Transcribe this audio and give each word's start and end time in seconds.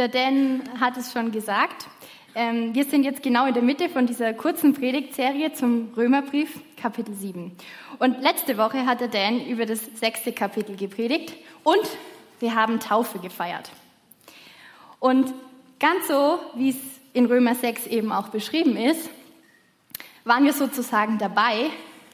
der 0.00 0.08
Dan 0.08 0.62
hat 0.80 0.96
es 0.96 1.12
schon 1.12 1.30
gesagt. 1.30 1.86
Ähm, 2.34 2.74
wir 2.74 2.84
sind 2.84 3.04
jetzt 3.04 3.22
genau 3.22 3.44
in 3.44 3.52
der 3.52 3.62
Mitte 3.62 3.90
von 3.90 4.06
dieser 4.06 4.32
kurzen 4.32 4.72
Predigtserie 4.72 5.52
zum 5.52 5.92
Römerbrief, 5.94 6.58
Kapitel 6.80 7.14
7. 7.14 7.54
Und 7.98 8.22
letzte 8.22 8.56
Woche 8.56 8.86
hat 8.86 9.00
der 9.00 9.08
Dan 9.08 9.44
über 9.44 9.66
das 9.66 9.84
sechste 9.96 10.32
Kapitel 10.32 10.74
gepredigt 10.74 11.34
und 11.64 11.82
wir 12.38 12.54
haben 12.54 12.80
Taufe 12.80 13.18
gefeiert. 13.18 13.70
Und 15.00 15.34
ganz 15.78 16.08
so, 16.08 16.38
wie 16.54 16.70
es 16.70 16.78
in 17.12 17.26
Römer 17.26 17.54
6 17.54 17.86
eben 17.88 18.10
auch 18.10 18.28
beschrieben 18.28 18.78
ist, 18.78 19.10
waren 20.24 20.46
wir 20.46 20.54
sozusagen 20.54 21.18
dabei 21.18 21.68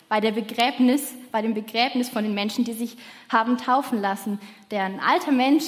bei 0.08 0.20
der 0.20 0.32
Begräbnis, 0.32 1.14
bei 1.30 1.40
dem 1.40 1.54
Begräbnis 1.54 2.08
von 2.08 2.24
den 2.24 2.34
Menschen, 2.34 2.64
die 2.64 2.72
sich 2.72 2.96
haben 3.28 3.58
taufen 3.58 4.00
lassen. 4.00 4.40
Der 4.72 4.82
ein 4.82 4.98
alter 4.98 5.30
Mensch, 5.30 5.66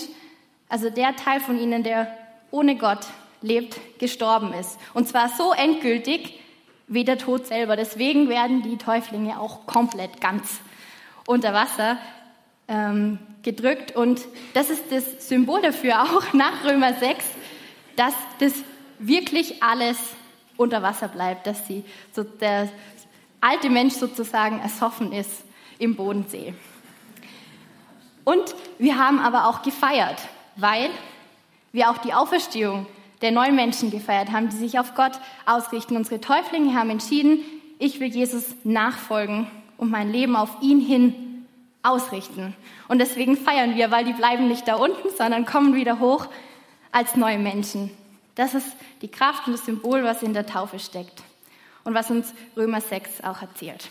also 0.68 0.90
der 0.90 1.16
Teil 1.16 1.40
von 1.40 1.58
ihnen, 1.58 1.82
der 1.82 2.14
ohne 2.50 2.76
Gott 2.76 3.06
lebt, 3.40 3.78
gestorben 3.98 4.52
ist. 4.52 4.78
Und 4.94 5.08
zwar 5.08 5.28
so 5.28 5.52
endgültig 5.52 6.40
wie 6.86 7.04
der 7.04 7.18
Tod 7.18 7.46
selber. 7.46 7.76
Deswegen 7.76 8.28
werden 8.28 8.62
die 8.62 8.78
Täuflinge 8.78 9.40
auch 9.40 9.66
komplett 9.66 10.20
ganz 10.20 10.60
unter 11.26 11.52
Wasser 11.52 11.98
ähm, 12.66 13.18
gedrückt. 13.42 13.94
Und 13.94 14.22
das 14.54 14.70
ist 14.70 14.84
das 14.90 15.28
Symbol 15.28 15.60
dafür 15.62 16.02
auch 16.02 16.32
nach 16.32 16.64
Römer 16.64 16.94
6, 16.94 17.24
dass 17.96 18.14
das 18.38 18.52
wirklich 18.98 19.62
alles 19.62 19.98
unter 20.56 20.82
Wasser 20.82 21.08
bleibt, 21.08 21.46
dass 21.46 21.66
sie, 21.66 21.84
so 22.12 22.24
der 22.24 22.68
alte 23.40 23.70
Mensch 23.70 23.94
sozusagen 23.94 24.58
ersoffen 24.60 25.12
ist 25.12 25.44
im 25.78 25.94
Bodensee. 25.94 26.54
Und 28.24 28.54
wir 28.78 28.98
haben 28.98 29.20
aber 29.20 29.46
auch 29.46 29.62
gefeiert, 29.62 30.18
weil 30.58 30.90
wir 31.72 31.90
auch 31.90 31.98
die 31.98 32.12
Auferstehung 32.12 32.86
der 33.22 33.32
neuen 33.32 33.56
Menschen 33.56 33.90
gefeiert 33.90 34.30
haben, 34.30 34.48
die 34.48 34.56
sich 34.56 34.78
auf 34.78 34.94
Gott 34.94 35.12
ausrichten. 35.46 35.96
Unsere 35.96 36.20
Täuflinge 36.20 36.74
haben 36.74 36.90
entschieden, 36.90 37.40
ich 37.78 38.00
will 38.00 38.08
Jesus 38.08 38.44
nachfolgen 38.64 39.48
und 39.76 39.90
mein 39.90 40.12
Leben 40.12 40.36
auf 40.36 40.50
ihn 40.60 40.80
hin 40.80 41.46
ausrichten. 41.82 42.54
Und 42.88 42.98
deswegen 42.98 43.36
feiern 43.36 43.76
wir, 43.76 43.90
weil 43.90 44.04
die 44.04 44.12
bleiben 44.12 44.48
nicht 44.48 44.66
da 44.68 44.76
unten, 44.76 45.08
sondern 45.16 45.46
kommen 45.46 45.74
wieder 45.74 46.00
hoch 46.00 46.26
als 46.92 47.16
neue 47.16 47.38
Menschen. 47.38 47.90
Das 48.34 48.54
ist 48.54 48.68
die 49.02 49.08
Kraft 49.08 49.46
und 49.46 49.52
das 49.52 49.64
Symbol, 49.64 50.04
was 50.04 50.22
in 50.22 50.34
der 50.34 50.46
Taufe 50.46 50.78
steckt 50.78 51.22
und 51.84 51.94
was 51.94 52.10
uns 52.10 52.32
Römer 52.56 52.80
6 52.80 53.22
auch 53.22 53.42
erzählt. 53.42 53.88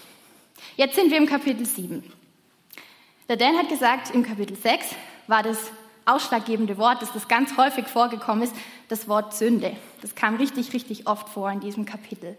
Jetzt 0.75 0.95
sind 0.95 1.11
wir 1.11 1.17
im 1.17 1.27
Kapitel 1.27 1.65
7. 1.65 2.03
Der 3.29 3.35
Dan 3.35 3.57
hat 3.57 3.69
gesagt, 3.69 4.13
im 4.13 4.23
Kapitel 4.23 4.55
6 4.55 4.95
war 5.27 5.43
das 5.43 5.71
ausschlaggebende 6.07 6.77
Wort, 6.77 7.01
dass 7.01 7.13
das 7.13 7.27
ganz 7.27 7.57
häufig 7.57 7.87
vorgekommen 7.87 8.43
ist, 8.43 8.55
das 8.89 9.07
Wort 9.07 9.35
Sünde. 9.35 9.75
Das 10.01 10.15
kam 10.15 10.35
richtig, 10.35 10.73
richtig 10.73 11.07
oft 11.07 11.29
vor 11.29 11.51
in 11.51 11.59
diesem 11.59 11.85
Kapitel. 11.85 12.37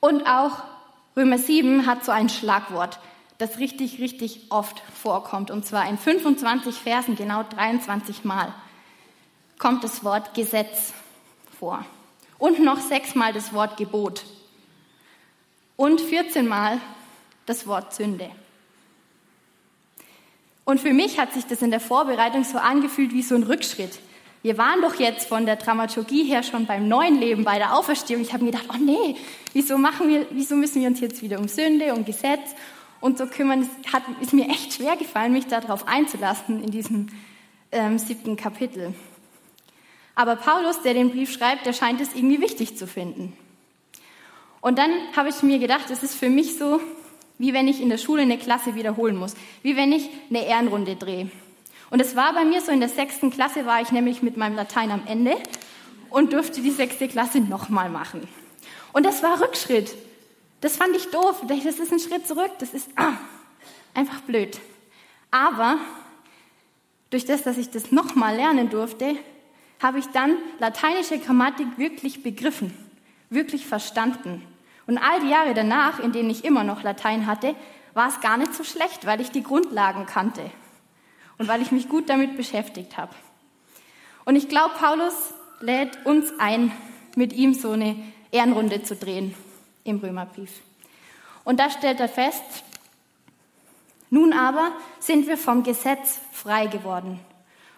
Und 0.00 0.26
auch 0.26 0.62
Römer 1.16 1.38
7 1.38 1.86
hat 1.86 2.04
so 2.04 2.12
ein 2.12 2.28
Schlagwort, 2.28 2.98
das 3.38 3.58
richtig, 3.58 4.00
richtig 4.00 4.46
oft 4.50 4.80
vorkommt. 5.00 5.50
Und 5.50 5.66
zwar 5.66 5.88
in 5.88 5.98
25 5.98 6.76
Versen, 6.76 7.16
genau 7.16 7.42
23 7.42 8.24
Mal, 8.24 8.54
kommt 9.58 9.84
das 9.84 10.04
Wort 10.04 10.34
Gesetz 10.34 10.92
vor. 11.58 11.84
Und 12.38 12.60
noch 12.60 12.80
sechsmal 12.80 13.32
das 13.32 13.52
Wort 13.52 13.76
Gebot. 13.76 14.24
Und 15.76 16.00
14 16.00 16.46
Mal 16.46 16.80
das 17.46 17.66
Wort 17.66 17.94
Sünde. 17.94 18.30
Und 20.64 20.80
für 20.80 20.92
mich 20.92 21.18
hat 21.18 21.32
sich 21.32 21.44
das 21.44 21.62
in 21.62 21.70
der 21.70 21.80
Vorbereitung 21.80 22.44
so 22.44 22.58
angefühlt 22.58 23.12
wie 23.12 23.22
so 23.22 23.34
ein 23.34 23.42
Rückschritt. 23.42 23.98
Wir 24.42 24.58
waren 24.58 24.82
doch 24.82 24.96
jetzt 24.96 25.28
von 25.28 25.46
der 25.46 25.56
Dramaturgie 25.56 26.24
her 26.24 26.42
schon 26.42 26.66
beim 26.66 26.86
neuen 26.86 27.18
Leben, 27.18 27.44
bei 27.44 27.58
der 27.58 27.74
Auferstehung. 27.74 28.22
Ich 28.22 28.32
habe 28.32 28.44
mir 28.44 28.50
gedacht, 28.50 28.68
oh 28.72 28.78
nee, 28.78 29.16
wieso, 29.52 29.78
machen 29.78 30.08
wir, 30.08 30.26
wieso 30.30 30.54
müssen 30.54 30.82
wir 30.82 30.88
uns 30.88 31.00
jetzt 31.00 31.22
wieder 31.22 31.38
um 31.38 31.48
Sünde, 31.48 31.94
um 31.94 32.04
Gesetz 32.04 32.54
und 33.00 33.16
so 33.16 33.26
kümmern? 33.26 33.62
Es 33.62 33.92
hat, 33.92 34.02
ist 34.20 34.34
mir 34.34 34.48
echt 34.48 34.74
schwer 34.74 34.96
gefallen, 34.96 35.32
mich 35.32 35.46
darauf 35.46 35.88
einzulassen 35.88 36.62
in 36.62 36.70
diesem 36.70 37.08
ähm, 37.72 37.98
siebten 37.98 38.36
Kapitel. 38.36 38.94
Aber 40.14 40.36
Paulus, 40.36 40.82
der 40.82 40.94
den 40.94 41.10
Brief 41.10 41.32
schreibt, 41.32 41.66
der 41.66 41.72
scheint 41.72 42.00
es 42.00 42.14
irgendwie 42.14 42.40
wichtig 42.40 42.76
zu 42.76 42.86
finden. 42.86 43.36
Und 44.60 44.78
dann 44.78 44.90
habe 45.16 45.28
ich 45.28 45.42
mir 45.42 45.58
gedacht, 45.58 45.90
es 45.90 46.02
ist 46.02 46.14
für 46.14 46.28
mich 46.28 46.56
so, 46.56 46.80
wie 47.44 47.52
wenn 47.52 47.68
ich 47.68 47.82
in 47.82 47.90
der 47.90 47.98
Schule 47.98 48.22
eine 48.22 48.38
Klasse 48.38 48.74
wiederholen 48.74 49.16
muss, 49.16 49.34
wie 49.62 49.76
wenn 49.76 49.92
ich 49.92 50.08
eine 50.30 50.46
Ehrenrunde 50.46 50.96
drehe. 50.96 51.30
Und 51.90 52.00
es 52.00 52.16
war 52.16 52.32
bei 52.32 52.42
mir 52.46 52.62
so, 52.62 52.72
in 52.72 52.80
der 52.80 52.88
sechsten 52.88 53.30
Klasse 53.30 53.66
war 53.66 53.82
ich 53.82 53.92
nämlich 53.92 54.22
mit 54.22 54.38
meinem 54.38 54.56
Latein 54.56 54.90
am 54.90 55.02
Ende 55.06 55.36
und 56.08 56.32
durfte 56.32 56.62
die 56.62 56.70
sechste 56.70 57.06
Klasse 57.06 57.40
nochmal 57.40 57.90
machen. 57.90 58.26
Und 58.94 59.04
das 59.04 59.22
war 59.22 59.42
Rückschritt. 59.42 59.94
Das 60.62 60.78
fand 60.78 60.96
ich 60.96 61.10
doof. 61.10 61.42
Das 61.46 61.66
ist 61.66 61.92
ein 61.92 62.00
Schritt 62.00 62.26
zurück. 62.26 62.50
Das 62.60 62.72
ist 62.72 62.88
ah, 62.96 63.12
einfach 63.92 64.22
blöd. 64.22 64.58
Aber 65.30 65.76
durch 67.10 67.26
das, 67.26 67.42
dass 67.42 67.58
ich 67.58 67.68
das 67.68 67.92
nochmal 67.92 68.36
lernen 68.36 68.70
durfte, 68.70 69.16
habe 69.82 69.98
ich 69.98 70.06
dann 70.06 70.38
lateinische 70.60 71.18
Grammatik 71.18 71.76
wirklich 71.76 72.22
begriffen, 72.22 72.72
wirklich 73.28 73.66
verstanden. 73.66 74.42
Und 74.86 74.98
all 74.98 75.20
die 75.20 75.28
Jahre 75.28 75.54
danach, 75.54 75.98
in 75.98 76.12
denen 76.12 76.30
ich 76.30 76.44
immer 76.44 76.64
noch 76.64 76.82
Latein 76.82 77.26
hatte, 77.26 77.54
war 77.94 78.08
es 78.08 78.20
gar 78.20 78.36
nicht 78.36 78.54
so 78.54 78.64
schlecht, 78.64 79.06
weil 79.06 79.20
ich 79.20 79.30
die 79.30 79.42
Grundlagen 79.42 80.06
kannte 80.06 80.50
und 81.38 81.48
weil 81.48 81.62
ich 81.62 81.72
mich 81.72 81.88
gut 81.88 82.08
damit 82.08 82.36
beschäftigt 82.36 82.96
habe. 82.96 83.14
Und 84.24 84.36
ich 84.36 84.48
glaube, 84.48 84.74
Paulus 84.78 85.14
lädt 85.60 86.04
uns 86.04 86.32
ein, 86.38 86.72
mit 87.16 87.32
ihm 87.32 87.54
so 87.54 87.72
eine 87.72 87.96
Ehrenrunde 88.32 88.82
zu 88.82 88.96
drehen 88.96 89.34
im 89.84 89.98
Römerbrief. 89.98 90.50
Und 91.44 91.60
da 91.60 91.70
stellt 91.70 92.00
er 92.00 92.08
fest, 92.08 92.42
nun 94.10 94.32
aber 94.32 94.72
sind 94.98 95.26
wir 95.26 95.36
vom 95.36 95.62
Gesetz 95.62 96.18
frei 96.32 96.66
geworden 96.66 97.20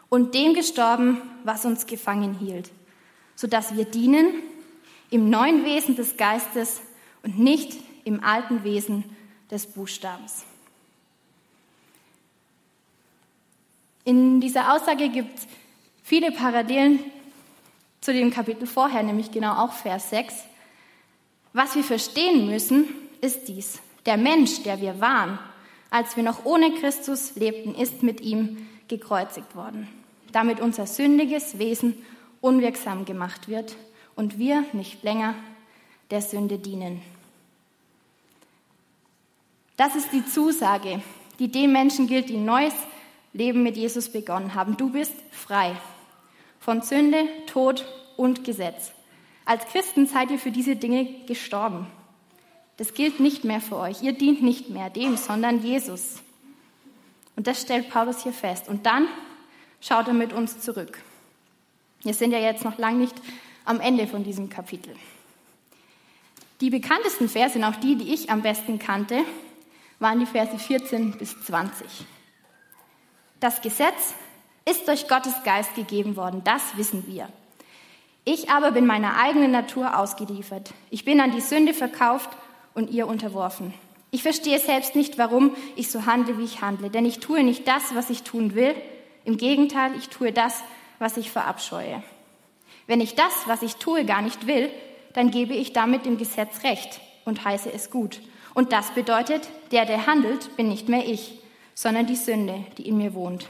und 0.09 0.34
dem 0.34 0.55
gestorben, 0.55 1.21
was 1.45 1.65
uns 1.65 1.87
gefangen 1.87 2.34
hielt, 2.34 2.71
sodass 3.34 3.77
wir 3.77 3.84
dienen 3.84 4.33
im 5.11 5.31
neuen 5.31 5.65
Wesen 5.65 5.97
des 5.97 6.16
Geistes 6.16 6.81
und 7.22 7.38
nicht 7.38 7.77
im 8.04 8.22
alten 8.22 8.65
Wesen 8.65 9.04
des 9.50 9.66
Buchstabens. 9.66 10.44
In 14.04 14.41
dieser 14.41 14.72
Aussage 14.72 15.09
gibt 15.09 15.38
es 15.38 15.47
viele 16.04 16.31
Parallelen 16.31 17.00
zu 18.00 18.12
dem 18.12 18.31
Kapitel 18.31 18.66
vorher, 18.66 19.03
nämlich 19.03 19.32
genau 19.32 19.54
auch 19.65 19.72
Vers 19.72 20.10
6. 20.10 20.34
Was 21.53 21.75
wir 21.75 21.82
verstehen 21.82 22.47
müssen, 22.47 22.87
ist 23.21 23.48
dies. 23.48 23.81
Der 24.04 24.16
Mensch, 24.16 24.62
der 24.62 24.81
wir 24.81 25.00
waren, 25.00 25.38
als 25.91 26.16
wir 26.16 26.22
noch 26.22 26.44
ohne 26.44 26.72
Christus 26.75 27.34
lebten, 27.34 27.75
ist 27.75 28.04
mit 28.04 28.21
ihm 28.21 28.69
gekreuzigt 28.87 29.56
worden, 29.56 29.88
damit 30.31 30.60
unser 30.60 30.87
sündiges 30.87 31.59
Wesen 31.59 31.94
unwirksam 32.41 33.04
gemacht 33.04 33.48
wird 33.48 33.75
und 34.15 34.38
wir 34.38 34.65
nicht 34.72 35.03
länger 35.03 35.34
der 36.11 36.22
Sünde 36.22 36.59
dienen. 36.59 37.03
Das 39.77 39.94
ist 39.94 40.12
die 40.12 40.25
Zusage, 40.25 41.03
die 41.39 41.50
den 41.50 41.72
Menschen 41.72 42.07
gilt, 42.07 42.28
die 42.28 42.36
ein 42.36 42.45
neues 42.45 42.75
Leben 43.33 43.63
mit 43.63 43.77
Jesus 43.77 44.10
begonnen 44.10 44.54
haben. 44.54 44.77
Du 44.77 44.91
bist 44.91 45.13
frei 45.31 45.77
von 46.60 46.81
Sünde, 46.83 47.28
Tod 47.47 47.86
und 48.16 48.45
Gesetz. 48.45 48.92
Als 49.45 49.65
Christen 49.66 50.07
seid 50.07 50.31
ihr 50.31 50.39
für 50.39 50.51
diese 50.51 50.77
Dinge 50.77 51.07
gestorben. 51.27 51.86
Das 52.78 52.95
gilt 52.95 53.21
nicht 53.21 53.45
mehr 53.45 53.60
für 53.60 53.77
euch. 53.77 54.03
Ihr 54.03 54.13
dient 54.13 54.42
nicht 54.42 54.71
mehr 54.71 54.91
dem, 54.91 55.16
sondern 55.16 55.63
Jesus. 55.63 56.22
Und 57.36 57.47
das 57.47 57.60
stellt 57.60 57.91
Paulus 57.91 58.22
hier 58.22 58.33
fest. 58.33 58.69
Und 58.69 58.86
dann 58.86 59.07
schaut 59.81 60.09
er 60.09 60.15
mit 60.15 60.33
uns 60.33 60.60
zurück. 60.60 60.98
Wir 62.03 62.15
sind 62.15 62.33
ja 62.33 62.39
jetzt 62.39 62.65
noch 62.65 62.78
lange 62.78 62.98
nicht 62.98 63.15
am 63.65 63.81
Ende 63.81 64.07
von 64.07 64.25
diesem 64.25 64.48
Kapitel. 64.48 64.95
Die 66.61 66.71
bekanntesten 66.71 67.29
Verse 67.29 67.55
sind 67.55 67.65
auch 67.65 67.77
die, 67.77 67.97
die 67.97 68.15
ich 68.15 68.31
am 68.31 68.43
besten 68.43 68.79
kannte, 68.79 69.19
waren 69.99 70.21
die 70.21 70.27
Verse 70.27 70.59
14 70.59 71.13
bis 71.13 71.39
20. 71.45 71.87
Das 73.41 73.61
Gesetz 73.61 74.15
ist 74.65 74.89
durch 74.89 75.07
Gottes 75.07 75.35
Geist 75.45 75.75
gegeben 75.75 76.17
worden, 76.17 76.43
das 76.45 76.63
wissen 76.77 77.07
wir. 77.07 77.29
Ich 78.25 78.51
aber 78.51 78.73
bin 78.73 78.87
meiner 78.87 79.21
eigenen 79.21 79.53
Natur 79.53 79.99
ausgeliefert. 79.99 80.73
Ich 80.91 81.05
bin 81.05 81.21
an 81.21 81.31
die 81.31 81.41
Sünde 81.41 81.75
verkauft 81.75 82.31
und 82.75 82.91
ihr 82.91 83.07
unterworfen. 83.07 83.73
Ich 84.11 84.23
verstehe 84.23 84.59
selbst 84.59 84.97
nicht, 84.97 85.19
warum 85.19 85.55
ich 85.77 85.91
so 85.91 86.07
handle, 86.07 86.39
wie 86.39 86.45
ich 86.45 86.63
handle, 86.63 86.91
denn 86.91 87.05
ich 87.05 87.21
tue 87.21 87.45
nicht 87.45 87.69
das, 87.69 87.95
was 87.95 88.11
ich 88.11 88.23
tun 88.23 88.55
will. 88.55 88.75
Im 89.25 89.37
Gegenteil, 89.37 89.93
ich 89.97 90.09
tue 90.09 90.33
das, 90.33 90.63
was 90.99 91.17
ich 91.19 91.31
verabscheue. 91.31 92.03
Wenn 92.87 93.01
ich 93.01 93.15
das, 93.15 93.33
was 93.47 93.63
ich 93.63 93.77
tue, 93.77 94.05
gar 94.05 94.23
nicht 94.23 94.47
will, 94.47 94.71
dann 95.16 95.30
gebe 95.30 95.54
ich 95.54 95.72
damit 95.72 96.04
dem 96.04 96.18
Gesetz 96.18 96.63
Recht 96.63 97.01
und 97.24 97.42
heiße 97.42 97.72
es 97.72 97.91
gut. 97.91 98.21
Und 98.53 98.72
das 98.72 98.91
bedeutet, 98.91 99.48
der, 99.72 99.86
der 99.86 100.07
handelt, 100.07 100.54
bin 100.57 100.68
nicht 100.68 100.91
mehr 100.91 101.09
ich, 101.09 101.41
sondern 101.74 102.07
die 102.07 102.16
Sünde, 102.16 102.65
die 102.77 102.86
in 102.86 102.98
mir 102.98 103.15
wohnt. 103.15 103.48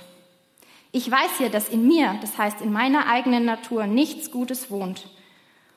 Ich 0.93 1.11
weiß 1.11 1.41
ja, 1.41 1.49
dass 1.49 1.69
in 1.69 1.87
mir, 1.89 2.17
das 2.21 2.39
heißt 2.39 2.61
in 2.61 2.73
meiner 2.73 3.09
eigenen 3.09 3.45
Natur, 3.45 3.89
nichts 3.89 4.31
Gutes 4.31 4.71
wohnt. 4.71 5.09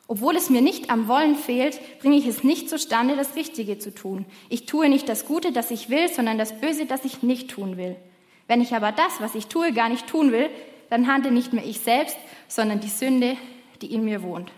Obwohl 0.07 0.35
es 0.35 0.51
mir 0.51 0.61
nicht 0.61 0.91
am 0.91 1.07
Wollen 1.07 1.35
fehlt, 1.35 1.79
bringe 1.99 2.17
ich 2.17 2.27
es 2.27 2.43
nicht 2.43 2.69
zustande, 2.69 3.15
das 3.15 3.35
Richtige 3.35 3.79
zu 3.79 3.93
tun. 3.93 4.25
Ich 4.49 4.67
tue 4.67 4.89
nicht 4.89 5.09
das 5.09 5.25
Gute, 5.25 5.51
das 5.51 5.71
ich 5.71 5.89
will, 5.89 6.07
sondern 6.07 6.37
das 6.37 6.61
Böse, 6.61 6.85
das 6.85 7.03
ich 7.03 7.23
nicht 7.23 7.49
tun 7.49 7.77
will. 7.77 7.95
Wenn 8.47 8.61
ich 8.61 8.75
aber 8.75 8.91
das, 8.91 9.19
was 9.21 9.33
ich 9.33 9.47
tue, 9.47 9.73
gar 9.73 9.89
nicht 9.89 10.05
tun 10.05 10.31
will, 10.31 10.51
dann 10.91 11.07
handle 11.07 11.31
nicht 11.31 11.51
mehr 11.51 11.65
ich 11.65 11.79
selbst, 11.79 12.17
sondern 12.47 12.79
die 12.79 12.89
Sünde, 12.89 13.37
die 13.81 13.91
in 13.91 14.05
mir 14.05 14.21
wohnt. 14.21 14.51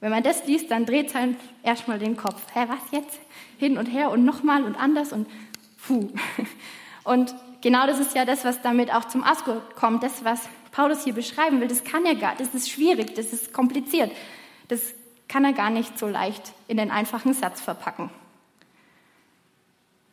Wenn 0.00 0.10
man 0.10 0.22
das 0.22 0.46
liest, 0.46 0.70
dann 0.70 0.86
dreht 0.86 1.08
es 1.08 1.14
erstmal 1.62 1.98
den 1.98 2.16
Kopf. 2.16 2.40
Hä, 2.54 2.66
was 2.68 2.78
jetzt? 2.92 3.18
Hin 3.58 3.78
und 3.78 3.86
her 3.86 4.10
und 4.10 4.24
nochmal 4.24 4.62
und 4.62 4.76
anders 4.76 5.12
und 5.12 5.26
puh. 5.86 6.08
Und 7.04 7.34
genau 7.62 7.86
das 7.86 8.00
ist 8.00 8.14
ja 8.14 8.26
das, 8.26 8.44
was 8.44 8.60
damit 8.60 8.92
auch 8.92 9.06
zum 9.06 9.24
Ausdruck 9.24 9.74
kommt, 9.76 10.02
das, 10.02 10.24
was 10.24 10.46
Paulus 10.72 11.04
hier 11.04 11.14
beschreiben 11.14 11.58
will, 11.58 11.66
das 11.66 11.82
kann 11.82 12.04
er 12.04 12.14
gar, 12.14 12.34
das 12.36 12.54
ist 12.54 12.68
schwierig, 12.68 13.14
das 13.14 13.32
ist 13.32 13.54
kompliziert. 13.54 14.12
Das 14.68 14.92
kann 15.26 15.46
er 15.46 15.54
gar 15.54 15.70
nicht 15.70 15.98
so 15.98 16.06
leicht 16.06 16.52
in 16.66 16.76
den 16.76 16.90
einfachen 16.90 17.32
Satz 17.32 17.62
verpacken. 17.62 18.10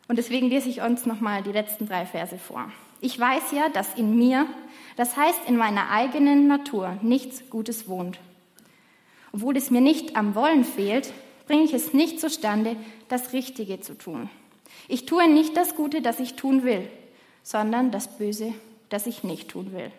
Und 0.08 0.18
deswegen 0.18 0.50
lese 0.50 0.70
ich 0.70 0.81
uns 0.81 1.06
nochmal 1.06 1.44
die 1.44 1.52
letzten 1.52 1.86
drei 1.86 2.06
Verse 2.06 2.38
vor. 2.38 2.72
Ich 3.02 3.20
weiß 3.20 3.52
ja, 3.52 3.68
dass 3.68 3.96
in 3.96 4.18
mir, 4.18 4.48
das 4.96 5.18
heißt 5.18 5.42
in 5.48 5.58
meiner 5.58 5.90
eigenen 5.90 6.48
Natur, 6.48 6.98
nichts 7.02 7.50
Gutes 7.50 7.90
wohnt. 7.90 8.20
Obwohl 9.36 9.58
es 9.58 9.70
mir 9.70 9.82
nicht 9.82 10.16
am 10.16 10.34
Wollen 10.34 10.64
fehlt, 10.64 11.12
bringe 11.46 11.66
ich 11.66 11.74
es 11.74 11.94
nicht 11.94 12.22
zustande, 12.22 12.78
das 13.10 13.34
Richtige 13.34 13.82
zu 13.82 13.98
tun. 13.98 14.30
Ich 14.88 15.06
tue 15.06 15.28
nicht 15.28 15.58
das 15.58 15.76
Gute, 15.76 16.02
das 16.02 16.22
ich 16.22 16.36
tun 16.36 16.64
will, 16.64 16.88
sondern 17.44 17.92
das 17.92 18.18
Böse, 18.18 18.54
das 18.88 19.08
ich 19.08 19.26
nicht 19.26 19.50
tun 19.50 19.74
will. 19.74 19.92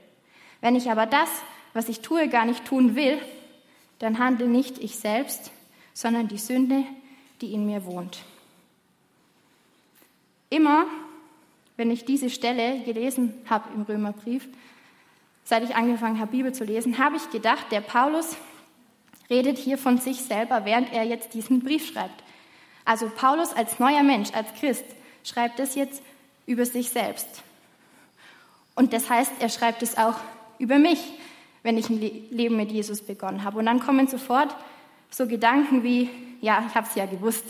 Wenn 0.63 0.75
ich 0.75 0.91
aber 0.91 1.05
das, 1.05 1.29
was 1.75 1.91
ich 1.91 2.01
tue, 2.01 2.29
gar 2.29 2.47
nicht 2.47 2.65
tun 2.65 2.97
will, 2.97 3.19
dann 3.99 4.19
handle 4.19 4.49
nicht 4.49 4.79
ich 4.79 4.97
selbst, 4.97 5.51
sondern 5.93 6.29
die 6.29 6.39
Sünde, 6.39 6.85
die 7.43 7.53
in 7.53 7.67
mir 7.67 7.85
wohnt. 7.85 8.21
Immer, 10.49 10.87
wenn 11.77 11.91
ich 11.91 12.07
diese 12.07 12.31
Stelle 12.31 12.81
gelesen 12.87 13.35
habe 13.51 13.69
im 13.75 13.83
Römerbrief, 13.83 14.49
seit 15.45 15.63
ich 15.63 15.77
angefangen 15.77 16.21
habe, 16.21 16.31
Bibel 16.31 16.55
zu 16.55 16.65
lesen, 16.65 16.97
habe 16.97 17.17
ich 17.17 17.29
gedacht, 17.29 17.67
der 17.71 17.83
Paulus 17.83 18.35
redet 19.31 19.59
hier 19.59 19.79
von 19.79 19.99
sich 19.99 20.23
selber, 20.23 20.65
während 20.65 20.93
er 20.93 21.05
jetzt 21.05 21.35
diesen 21.35 21.61
Brief 21.61 21.93
schreibt. 21.93 22.23
Also 22.85 23.09
Paulus 23.09 23.53
als 23.53 23.79
neuer 23.79 24.03
Mensch, 24.03 24.31
als 24.33 24.53
Christ, 24.55 24.85
schreibt 25.25 25.59
es 25.61 25.75
jetzt 25.75 26.03
über 26.47 26.65
sich 26.65 26.91
selbst. 26.91 27.43
Und 28.75 28.93
das 28.93 29.11
heißt, 29.11 29.33
er 29.41 29.49
schreibt 29.49 29.83
es 29.83 29.99
auch 29.99 30.15
über 30.59 30.79
mich, 30.79 31.01
wenn 31.63 31.77
ich 31.79 31.91
ein 31.91 32.01
Leben 32.01 32.57
mit 32.57 32.71
Jesus 32.71 33.03
begonnen 33.03 33.43
habe. 33.43 33.59
Und 33.59 33.67
dann 33.67 33.81
kommen 33.81 34.07
sofort 34.07 34.55
so 35.11 35.27
Gedanken 35.27 35.83
wie, 35.83 36.09
ja, 36.41 36.65
ich 36.69 36.75
habe 36.75 36.87
es 36.89 36.95
ja 36.95 37.07
gewusst. 37.07 37.45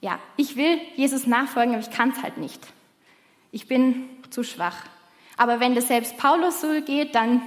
Ja, 0.00 0.18
ich 0.36 0.54
will 0.56 0.78
Jesus 0.96 1.26
nachfolgen, 1.26 1.74
aber 1.74 1.82
ich 1.82 1.90
kann 1.90 2.10
es 2.10 2.22
halt 2.22 2.36
nicht. 2.36 2.60
Ich 3.50 3.66
bin 3.66 4.08
zu 4.30 4.44
schwach. 4.44 4.76
Aber 5.36 5.60
wenn 5.60 5.74
das 5.74 5.88
selbst 5.88 6.16
Paulus 6.16 6.60
so 6.60 6.80
geht, 6.82 7.14
dann 7.14 7.42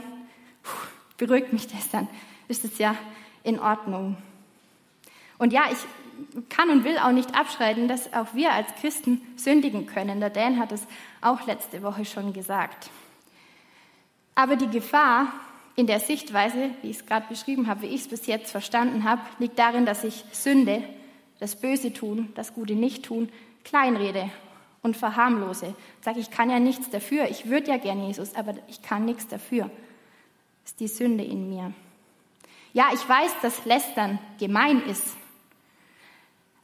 beruhigt 1.17 1.53
mich 1.53 1.67
das, 1.67 1.89
dann 1.89 2.07
ist 2.47 2.65
es 2.65 2.77
ja 2.77 2.95
in 3.47 3.59
Ordnung. 3.59 4.17
Und 5.37 5.53
ja, 5.53 5.63
ich 5.71 5.77
kann 6.49 6.69
und 6.69 6.83
will 6.83 6.97
auch 6.97 7.11
nicht 7.11 7.35
abschreiten, 7.35 7.87
dass 7.87 8.13
auch 8.13 8.33
wir 8.33 8.51
als 8.51 8.73
Christen 8.81 9.21
sündigen 9.35 9.85
können. 9.85 10.19
Der 10.19 10.29
Dan 10.29 10.59
hat 10.59 10.71
es 10.71 10.85
auch 11.21 11.45
letzte 11.47 11.81
Woche 11.83 12.05
schon 12.05 12.33
gesagt. 12.33 12.89
Aber 14.35 14.55
die 14.55 14.69
Gefahr 14.69 15.27
in 15.75 15.87
der 15.87 15.99
Sichtweise, 15.99 16.71
wie 16.81 16.89
ich 16.89 16.97
es 16.97 17.05
gerade 17.05 17.27
beschrieben 17.29 17.67
habe, 17.67 17.83
wie 17.83 17.87
ich 17.87 18.01
es 18.01 18.07
bis 18.07 18.27
jetzt 18.27 18.51
verstanden 18.51 19.03
habe, 19.03 19.21
liegt 19.39 19.57
darin, 19.57 19.85
dass 19.85 20.03
ich 20.03 20.25
Sünde, 20.31 20.83
das 21.39 21.55
Böse 21.55 21.93
tun, 21.93 22.29
das 22.35 22.53
Gute 22.53 22.73
nicht 22.73 23.05
tun, 23.05 23.29
kleinrede 23.63 24.29
und 24.81 24.97
verharmlose. 24.97 25.75
Sage, 26.01 26.19
ich 26.19 26.31
kann 26.31 26.49
ja 26.49 26.59
nichts 26.59 26.89
dafür, 26.89 27.29
ich 27.29 27.47
würde 27.47 27.69
ja 27.69 27.77
gern 27.77 28.05
Jesus, 28.05 28.35
aber 28.35 28.55
ich 28.67 28.81
kann 28.81 29.05
nichts 29.05 29.27
dafür. 29.27 29.69
Das 30.63 30.71
ist 30.71 30.79
die 30.79 30.87
Sünde 30.87 31.23
in 31.23 31.49
mir. 31.49 31.73
Ja, 32.77 32.89
ich 32.93 33.07
weiß, 33.07 33.31
dass 33.41 33.65
Lästern 33.65 34.19
gemein 34.39 34.81
ist, 34.83 35.15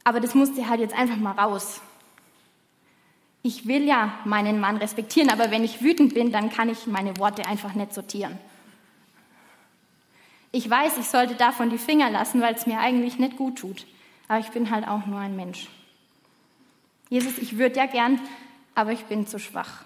aber 0.04 0.20
das 0.20 0.34
musste 0.34 0.68
halt 0.68 0.80
jetzt 0.80 0.94
einfach 0.94 1.16
mal 1.16 1.32
raus 1.32 1.80
ich 3.46 3.66
will 3.66 3.84
ja 3.84 4.18
meinen 4.24 4.58
Mann 4.58 4.78
respektieren, 4.78 5.28
aber 5.28 5.50
wenn 5.50 5.64
ich 5.64 5.82
wütend 5.82 6.14
bin, 6.14 6.32
dann 6.32 6.48
kann 6.48 6.70
ich 6.70 6.86
meine 6.86 7.18
Worte 7.18 7.46
einfach 7.46 7.74
nicht 7.74 7.92
sortieren. 7.92 8.38
Ich 10.50 10.68
weiß, 10.68 10.96
ich 10.96 11.08
sollte 11.08 11.34
davon 11.34 11.68
die 11.68 11.76
Finger 11.76 12.08
lassen, 12.08 12.40
weil 12.40 12.54
es 12.54 12.66
mir 12.66 12.80
eigentlich 12.80 13.18
nicht 13.18 13.36
gut 13.36 13.58
tut. 13.58 13.86
Aber 14.28 14.38
ich 14.40 14.48
bin 14.48 14.70
halt 14.70 14.88
auch 14.88 15.04
nur 15.04 15.18
ein 15.18 15.36
Mensch. 15.36 15.68
Jesus, 17.10 17.36
ich 17.36 17.58
würde 17.58 17.76
ja 17.76 17.84
gern, 17.84 18.18
aber 18.74 18.92
ich 18.92 19.04
bin 19.04 19.26
zu 19.26 19.38
schwach. 19.38 19.84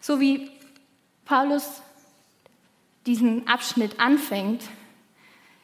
So 0.00 0.18
wie 0.18 0.50
Paulus 1.24 1.80
diesen 3.06 3.48
Abschnitt 3.48 4.00
anfängt, 4.00 4.62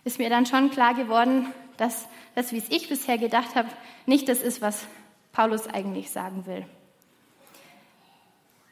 ist 0.04 0.18
mir 0.18 0.30
dann 0.30 0.46
schon 0.46 0.70
klar 0.70 0.94
geworden, 0.94 1.46
dass 1.76 2.08
das, 2.34 2.52
wie 2.52 2.58
es 2.58 2.70
ich 2.70 2.88
bisher 2.88 3.18
gedacht 3.18 3.54
habe, 3.54 3.68
nicht 4.06 4.28
das 4.28 4.42
ist, 4.42 4.60
was 4.60 4.86
Paulus 5.32 5.66
eigentlich 5.66 6.10
sagen 6.10 6.46
will. 6.46 6.64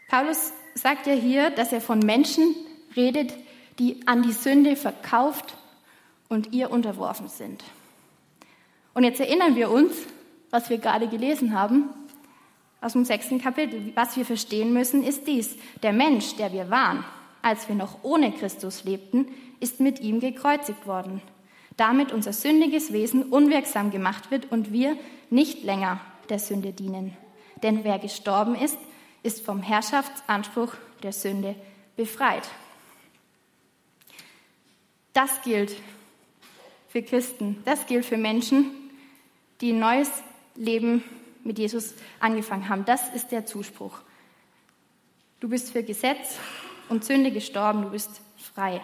Paulus 0.08 0.52
sagt 0.74 1.06
ja 1.06 1.14
hier, 1.14 1.50
dass 1.50 1.72
er 1.72 1.80
von 1.80 1.98
Menschen 1.98 2.54
redet, 2.94 3.32
die 3.78 4.00
an 4.06 4.22
die 4.22 4.32
Sünde 4.32 4.76
verkauft 4.76 5.56
und 6.28 6.52
ihr 6.52 6.70
unterworfen 6.70 7.28
sind. 7.28 7.62
Und 8.94 9.04
jetzt 9.04 9.20
erinnern 9.20 9.56
wir 9.56 9.70
uns, 9.70 9.94
was 10.50 10.70
wir 10.70 10.78
gerade 10.78 11.08
gelesen 11.08 11.58
haben 11.58 11.90
aus 12.80 12.92
dem 12.92 13.04
sechsten 13.04 13.40
Kapitel. 13.40 13.92
Was 13.94 14.16
wir 14.16 14.25
verstehen 14.25 14.73
müssen, 14.73 15.02
ist 15.02 15.26
dies. 15.26 15.56
Der 15.82 15.92
Mensch, 15.92 16.37
der 16.37 16.52
wir 16.52 16.70
waren, 16.70 17.04
als 17.46 17.68
wir 17.68 17.76
noch 17.76 18.02
ohne 18.02 18.32
Christus 18.32 18.82
lebten, 18.82 19.28
ist 19.60 19.78
mit 19.78 20.00
ihm 20.00 20.18
gekreuzigt 20.18 20.84
worden. 20.84 21.22
Damit 21.76 22.10
unser 22.10 22.32
sündiges 22.32 22.92
Wesen 22.92 23.22
unwirksam 23.22 23.92
gemacht 23.92 24.32
wird 24.32 24.50
und 24.50 24.72
wir 24.72 24.98
nicht 25.30 25.62
länger 25.62 26.00
der 26.28 26.40
Sünde 26.40 26.72
dienen. 26.72 27.16
Denn 27.62 27.84
wer 27.84 28.00
gestorben 28.00 28.56
ist, 28.56 28.76
ist 29.22 29.46
vom 29.46 29.62
Herrschaftsanspruch 29.62 30.72
der 31.04 31.12
Sünde 31.12 31.54
befreit. 31.94 32.42
Das 35.12 35.40
gilt 35.42 35.76
für 36.88 37.02
Christen, 37.04 37.62
das 37.64 37.86
gilt 37.86 38.04
für 38.04 38.16
Menschen, 38.16 38.72
die 39.60 39.70
ein 39.70 39.78
neues 39.78 40.10
Leben 40.56 41.04
mit 41.44 41.60
Jesus 41.60 41.94
angefangen 42.18 42.68
haben. 42.68 42.84
Das 42.84 43.14
ist 43.14 43.30
der 43.30 43.46
Zuspruch. 43.46 44.00
Du 45.38 45.48
bist 45.48 45.70
für 45.70 45.84
Gesetz 45.84 46.40
und 46.88 47.05
Sünde 47.05 47.31
gestorben, 47.31 47.83
du 47.83 47.90
bist 47.90 48.21
frei. 48.55 48.81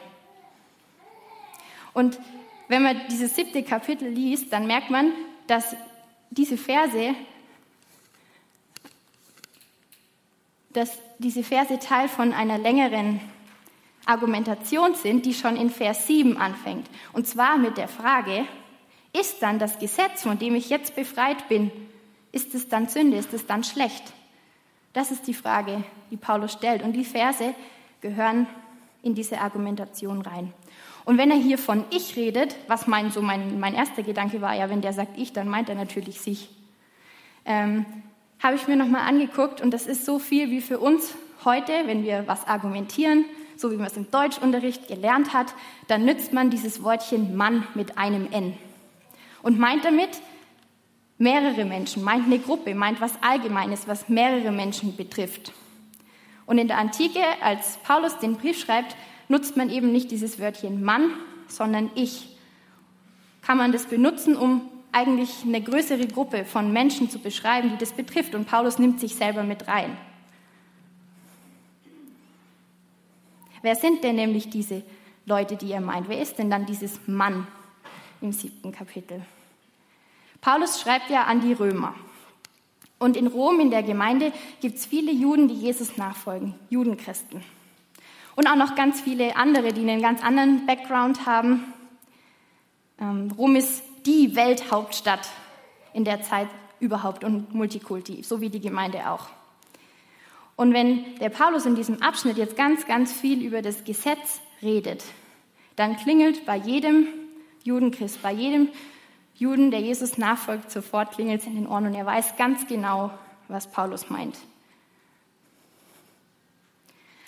Und 1.92 2.18
wenn 2.68 2.82
man 2.82 3.00
dieses 3.10 3.36
siebte 3.36 3.62
Kapitel 3.62 4.08
liest, 4.08 4.52
dann 4.52 4.66
merkt 4.66 4.90
man, 4.90 5.12
dass 5.46 5.76
diese 6.30 6.56
Verse 6.56 7.14
dass 10.72 10.98
diese 11.18 11.42
Verse 11.42 11.78
Teil 11.78 12.08
von 12.08 12.32
einer 12.32 12.58
längeren 12.58 13.20
Argumentation 14.06 14.94
sind, 14.94 15.26
die 15.26 15.34
schon 15.34 15.56
in 15.56 15.70
Vers 15.70 16.06
7 16.06 16.36
anfängt. 16.36 16.88
Und 17.12 17.26
zwar 17.26 17.58
mit 17.58 17.76
der 17.76 17.88
Frage, 17.88 18.46
ist 19.12 19.42
dann 19.42 19.58
das 19.58 19.78
Gesetz, 19.78 20.22
von 20.22 20.38
dem 20.38 20.54
ich 20.54 20.70
jetzt 20.70 20.96
befreit 20.96 21.48
bin, 21.48 21.70
ist 22.32 22.54
es 22.54 22.68
dann 22.68 22.88
Sünde, 22.88 23.18
ist 23.18 23.34
es 23.34 23.46
dann 23.46 23.62
schlecht? 23.62 24.02
Das 24.94 25.10
ist 25.10 25.26
die 25.26 25.34
Frage, 25.34 25.84
die 26.10 26.16
Paulus 26.16 26.52
stellt. 26.52 26.82
Und 26.82 26.94
die 26.94 27.04
Verse 27.04 27.54
gehören 28.02 28.46
in 29.02 29.14
diese 29.14 29.40
Argumentation 29.40 30.20
rein. 30.20 30.52
Und 31.04 31.18
wenn 31.18 31.30
er 31.30 31.36
hier 31.36 31.58
von 31.58 31.84
ich 31.90 32.16
redet, 32.16 32.54
was 32.68 32.86
mein, 32.86 33.10
so 33.10 33.22
mein, 33.22 33.58
mein 33.58 33.74
erster 33.74 34.02
Gedanke 34.02 34.40
war, 34.40 34.54
ja, 34.54 34.68
wenn 34.68 34.82
der 34.82 34.92
sagt 34.92 35.18
ich, 35.18 35.32
dann 35.32 35.48
meint 35.48 35.68
er 35.68 35.74
natürlich 35.74 36.20
sich. 36.20 36.50
Ähm, 37.44 37.86
habe 38.40 38.56
ich 38.56 38.68
mir 38.68 38.76
nochmal 38.76 39.08
angeguckt 39.08 39.60
und 39.60 39.72
das 39.72 39.86
ist 39.86 40.04
so 40.04 40.18
viel 40.18 40.50
wie 40.50 40.60
für 40.60 40.78
uns 40.78 41.14
heute, 41.44 41.72
wenn 41.86 42.04
wir 42.04 42.24
was 42.26 42.46
argumentieren, 42.46 43.24
so 43.56 43.70
wie 43.70 43.76
man 43.76 43.86
es 43.86 43.96
im 43.96 44.10
Deutschunterricht 44.10 44.88
gelernt 44.88 45.32
hat, 45.32 45.54
dann 45.88 46.04
nützt 46.04 46.32
man 46.32 46.50
dieses 46.50 46.82
Wortchen 46.82 47.36
Mann 47.36 47.66
mit 47.74 47.98
einem 47.98 48.30
N 48.30 48.54
und 49.42 49.58
meint 49.58 49.84
damit 49.84 50.10
mehrere 51.18 51.64
Menschen, 51.64 52.02
meint 52.02 52.26
eine 52.26 52.38
Gruppe, 52.38 52.74
meint 52.74 53.00
was 53.00 53.12
Allgemeines, 53.22 53.86
was 53.86 54.08
mehrere 54.08 54.50
Menschen 54.50 54.96
betrifft. 54.96 55.52
Und 56.46 56.58
in 56.58 56.68
der 56.68 56.78
Antike, 56.78 57.20
als 57.42 57.76
Paulus 57.78 58.18
den 58.18 58.36
Brief 58.36 58.58
schreibt, 58.58 58.96
nutzt 59.28 59.56
man 59.56 59.70
eben 59.70 59.92
nicht 59.92 60.10
dieses 60.10 60.38
Wörtchen 60.38 60.82
Mann, 60.84 61.10
sondern 61.48 61.90
ich. 61.94 62.28
Kann 63.42 63.58
man 63.58 63.72
das 63.72 63.86
benutzen, 63.86 64.36
um 64.36 64.62
eigentlich 64.92 65.42
eine 65.44 65.60
größere 65.60 66.06
Gruppe 66.06 66.44
von 66.44 66.72
Menschen 66.72 67.10
zu 67.10 67.18
beschreiben, 67.18 67.70
die 67.70 67.78
das 67.78 67.92
betrifft. 67.92 68.34
Und 68.34 68.46
Paulus 68.46 68.78
nimmt 68.78 69.00
sich 69.00 69.14
selber 69.14 69.42
mit 69.42 69.66
rein. 69.66 69.96
Wer 73.62 73.76
sind 73.76 74.04
denn 74.04 74.16
nämlich 74.16 74.50
diese 74.50 74.82
Leute, 75.24 75.56
die 75.56 75.72
er 75.72 75.80
meint? 75.80 76.08
Wer 76.08 76.20
ist 76.20 76.38
denn 76.38 76.50
dann 76.50 76.66
dieses 76.66 77.00
Mann 77.06 77.46
im 78.20 78.32
siebten 78.32 78.72
Kapitel? 78.72 79.24
Paulus 80.40 80.80
schreibt 80.80 81.10
ja 81.10 81.24
an 81.24 81.40
die 81.40 81.52
Römer. 81.52 81.94
Und 83.02 83.16
in 83.16 83.26
Rom, 83.26 83.58
in 83.58 83.72
der 83.72 83.82
Gemeinde, 83.82 84.32
gibt 84.60 84.76
es 84.76 84.86
viele 84.86 85.10
Juden, 85.10 85.48
die 85.48 85.56
Jesus 85.56 85.96
nachfolgen, 85.96 86.54
Judenchristen. 86.70 87.42
Und 88.36 88.46
auch 88.46 88.54
noch 88.54 88.76
ganz 88.76 89.00
viele 89.00 89.34
andere, 89.34 89.72
die 89.72 89.80
einen 89.80 90.00
ganz 90.00 90.22
anderen 90.22 90.66
Background 90.66 91.26
haben. 91.26 91.64
Ähm, 93.00 93.32
Rom 93.36 93.56
ist 93.56 93.82
die 94.06 94.36
Welthauptstadt 94.36 95.28
in 95.92 96.04
der 96.04 96.22
Zeit 96.22 96.46
überhaupt 96.78 97.24
und 97.24 97.52
Multikulti, 97.52 98.22
so 98.22 98.40
wie 98.40 98.50
die 98.50 98.60
Gemeinde 98.60 99.10
auch. 99.10 99.26
Und 100.54 100.72
wenn 100.72 101.16
der 101.16 101.30
Paulus 101.30 101.66
in 101.66 101.74
diesem 101.74 102.00
Abschnitt 102.02 102.36
jetzt 102.36 102.56
ganz, 102.56 102.86
ganz 102.86 103.12
viel 103.12 103.42
über 103.42 103.62
das 103.62 103.82
Gesetz 103.82 104.40
redet, 104.62 105.02
dann 105.74 105.96
klingelt 105.96 106.46
bei 106.46 106.56
jedem 106.56 107.08
Judenchrist, 107.64 108.22
bei 108.22 108.32
jedem 108.32 108.68
Juden, 109.42 109.72
der 109.72 109.80
Jesus 109.80 110.18
nachfolgt, 110.18 110.70
sofort 110.70 111.16
klingelt 111.16 111.40
es 111.40 111.48
in 111.48 111.56
den 111.56 111.66
Ohren 111.66 111.86
und 111.86 111.94
er 111.94 112.06
weiß 112.06 112.36
ganz 112.36 112.68
genau, 112.68 113.10
was 113.48 113.66
Paulus 113.66 114.08
meint. 114.08 114.36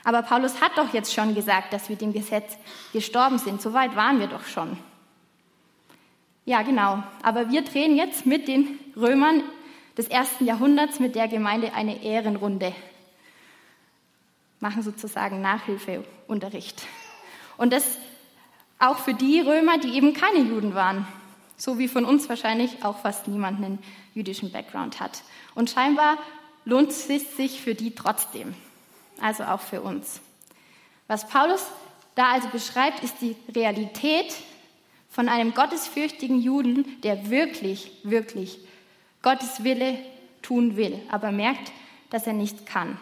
Aber 0.05 0.23
Paulus 0.23 0.61
hat 0.61 0.79
doch 0.79 0.95
jetzt 0.95 1.13
schon 1.13 1.35
gesagt, 1.35 1.73
dass 1.73 1.89
wir 1.89 1.97
dem 1.97 2.13
Gesetz 2.13 2.57
gestorben 2.93 3.39
sind. 3.39 3.61
So 3.61 3.73
weit 3.73 3.97
waren 3.97 4.21
wir 4.21 4.29
doch 4.29 4.45
schon. 4.45 4.79
Ja, 6.45 6.63
genau. 6.63 7.03
Aber 7.23 7.51
wir 7.51 7.63
drehen 7.63 7.97
jetzt 7.97 8.27
mit 8.27 8.47
den 8.47 8.79
Römern 8.97 9.43
des 9.97 10.07
ersten 10.07 10.45
Jahrhunderts 10.45 11.01
mit 11.01 11.17
der 11.17 11.27
Gemeinde 11.27 11.75
eine 11.75 12.05
Ehrenrunde. 12.05 12.73
Machen 14.61 14.83
sozusagen 14.83 15.41
Nachhilfeunterricht. 15.41 16.87
Und 17.57 17.73
das 17.73 17.99
auch 18.79 18.99
für 18.99 19.15
die 19.15 19.41
Römer, 19.41 19.79
die 19.79 19.97
eben 19.97 20.13
keine 20.13 20.41
Juden 20.41 20.75
waren. 20.75 21.09
So 21.57 21.79
wie 21.79 21.89
von 21.89 22.05
uns 22.05 22.29
wahrscheinlich 22.29 22.85
auch 22.85 22.99
fast 22.99 23.29
niemand 23.29 23.59
einen 23.59 23.79
jüdischen 24.15 24.51
Background 24.51 25.01
hat. 25.01 25.23
Und 25.55 25.71
scheinbar 25.71 26.19
lohnt 26.65 26.91
es 26.91 27.07
sich 27.07 27.61
für 27.61 27.75
die 27.75 27.95
trotzdem. 27.95 28.55
Also 29.21 29.45
auch 29.45 29.61
für 29.61 29.81
uns. 29.81 30.21
Was 31.07 31.29
Paulus 31.29 31.65
da 32.15 32.33
also 32.33 32.49
beschreibt, 32.49 33.03
ist 33.03 33.17
die 33.21 33.37
Realität 33.55 34.35
von 35.11 35.29
einem 35.29 35.55
gottesfürchtigen 35.55 36.41
Juden, 36.41 37.01
der 37.03 37.31
wirklich, 37.31 37.93
wirklich 38.03 38.59
Gottes 39.23 39.63
Wille 39.63 39.99
tun 40.43 40.77
will, 40.77 41.01
aber 41.09 41.33
merkt, 41.33 41.73
dass 42.11 42.27
er 42.27 42.33
nicht 42.33 42.67
kann, 42.67 42.99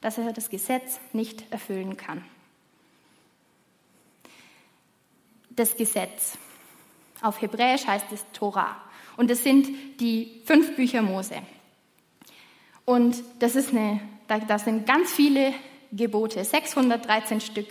dass 0.00 0.18
er 0.18 0.32
das 0.32 0.50
Gesetz 0.50 1.00
nicht 1.12 1.50
erfüllen 1.52 1.96
kann. 1.96 2.24
Das 5.50 5.76
Gesetz. 5.76 6.38
Auf 7.20 7.40
Hebräisch 7.40 7.86
heißt 7.86 8.06
es 8.12 8.24
Torah. 8.32 8.76
Und 9.16 9.30
es 9.30 9.42
sind 9.42 10.00
die 10.00 10.42
fünf 10.44 10.76
Bücher 10.76 11.02
Mose. 11.02 11.36
Und 12.84 13.22
das 13.40 13.56
ist 13.56 13.70
eine, 13.70 14.00
da, 14.28 14.58
sind 14.58 14.86
ganz 14.86 15.12
viele 15.12 15.52
Gebote, 15.92 16.44
613 16.44 17.40
Stück 17.40 17.66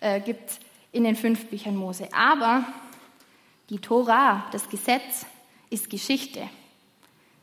äh, 0.00 0.20
gibt 0.20 0.50
es 0.50 0.60
in 0.92 1.04
den 1.04 1.16
fünf 1.16 1.46
Büchern 1.46 1.76
Mose. 1.76 2.08
Aber 2.12 2.64
die 3.70 3.78
Tora, 3.78 4.46
das 4.52 4.68
Gesetz, 4.68 5.26
ist 5.70 5.90
Geschichte. 5.90 6.48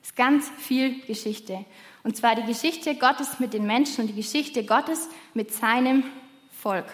Ist 0.01 0.15
ganz 0.15 0.49
viel 0.57 1.01
Geschichte. 1.01 1.65
Und 2.03 2.15
zwar 2.15 2.35
die 2.35 2.45
Geschichte 2.45 2.95
Gottes 2.95 3.39
mit 3.39 3.53
den 3.53 3.65
Menschen 3.65 4.01
und 4.01 4.07
die 4.07 4.15
Geschichte 4.15 4.63
Gottes 4.63 5.09
mit 5.33 5.53
seinem 5.53 6.05
Volk. 6.51 6.85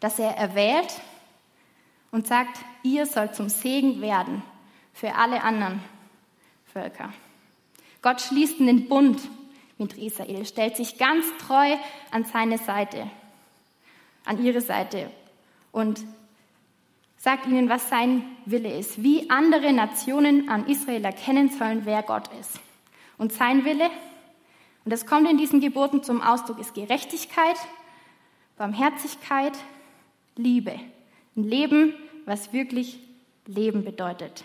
Dass 0.00 0.18
er 0.18 0.36
erwählt 0.36 0.88
und 2.12 2.28
sagt, 2.28 2.60
ihr 2.84 3.06
sollt 3.06 3.34
zum 3.34 3.48
Segen 3.48 4.00
werden 4.00 4.42
für 4.92 5.16
alle 5.16 5.42
anderen 5.42 5.80
Völker. 6.72 7.12
Gott 8.00 8.20
schließt 8.20 8.60
einen 8.60 8.88
Bund 8.88 9.20
mit 9.78 9.94
Israel, 9.94 10.46
stellt 10.46 10.76
sich 10.76 10.98
ganz 10.98 11.26
treu 11.38 11.76
an 12.10 12.24
seine 12.24 12.58
Seite, 12.58 13.10
an 14.24 14.42
ihre 14.44 14.60
Seite 14.60 15.10
und 15.72 16.04
sagt 17.16 17.46
ihnen, 17.46 17.68
was 17.68 17.88
sein 17.88 18.24
Wille 18.46 18.76
ist, 18.76 19.02
wie 19.02 19.30
andere 19.30 19.72
Nationen 19.72 20.48
an 20.48 20.66
Israel 20.66 21.04
erkennen 21.04 21.48
sollen, 21.48 21.82
wer 21.84 22.02
Gott 22.02 22.28
ist. 22.40 22.60
Und 23.18 23.32
sein 23.32 23.64
Wille, 23.64 23.90
und 24.84 24.92
das 24.92 25.06
kommt 25.06 25.30
in 25.30 25.38
diesen 25.38 25.60
Geboten 25.60 26.02
zum 26.02 26.20
Ausdruck, 26.20 26.58
ist 26.58 26.74
Gerechtigkeit, 26.74 27.56
Barmherzigkeit, 28.56 29.52
Liebe. 30.36 30.78
Ein 31.36 31.44
Leben, 31.44 31.94
was 32.24 32.52
wirklich 32.52 32.98
Leben 33.46 33.84
bedeutet. 33.84 34.44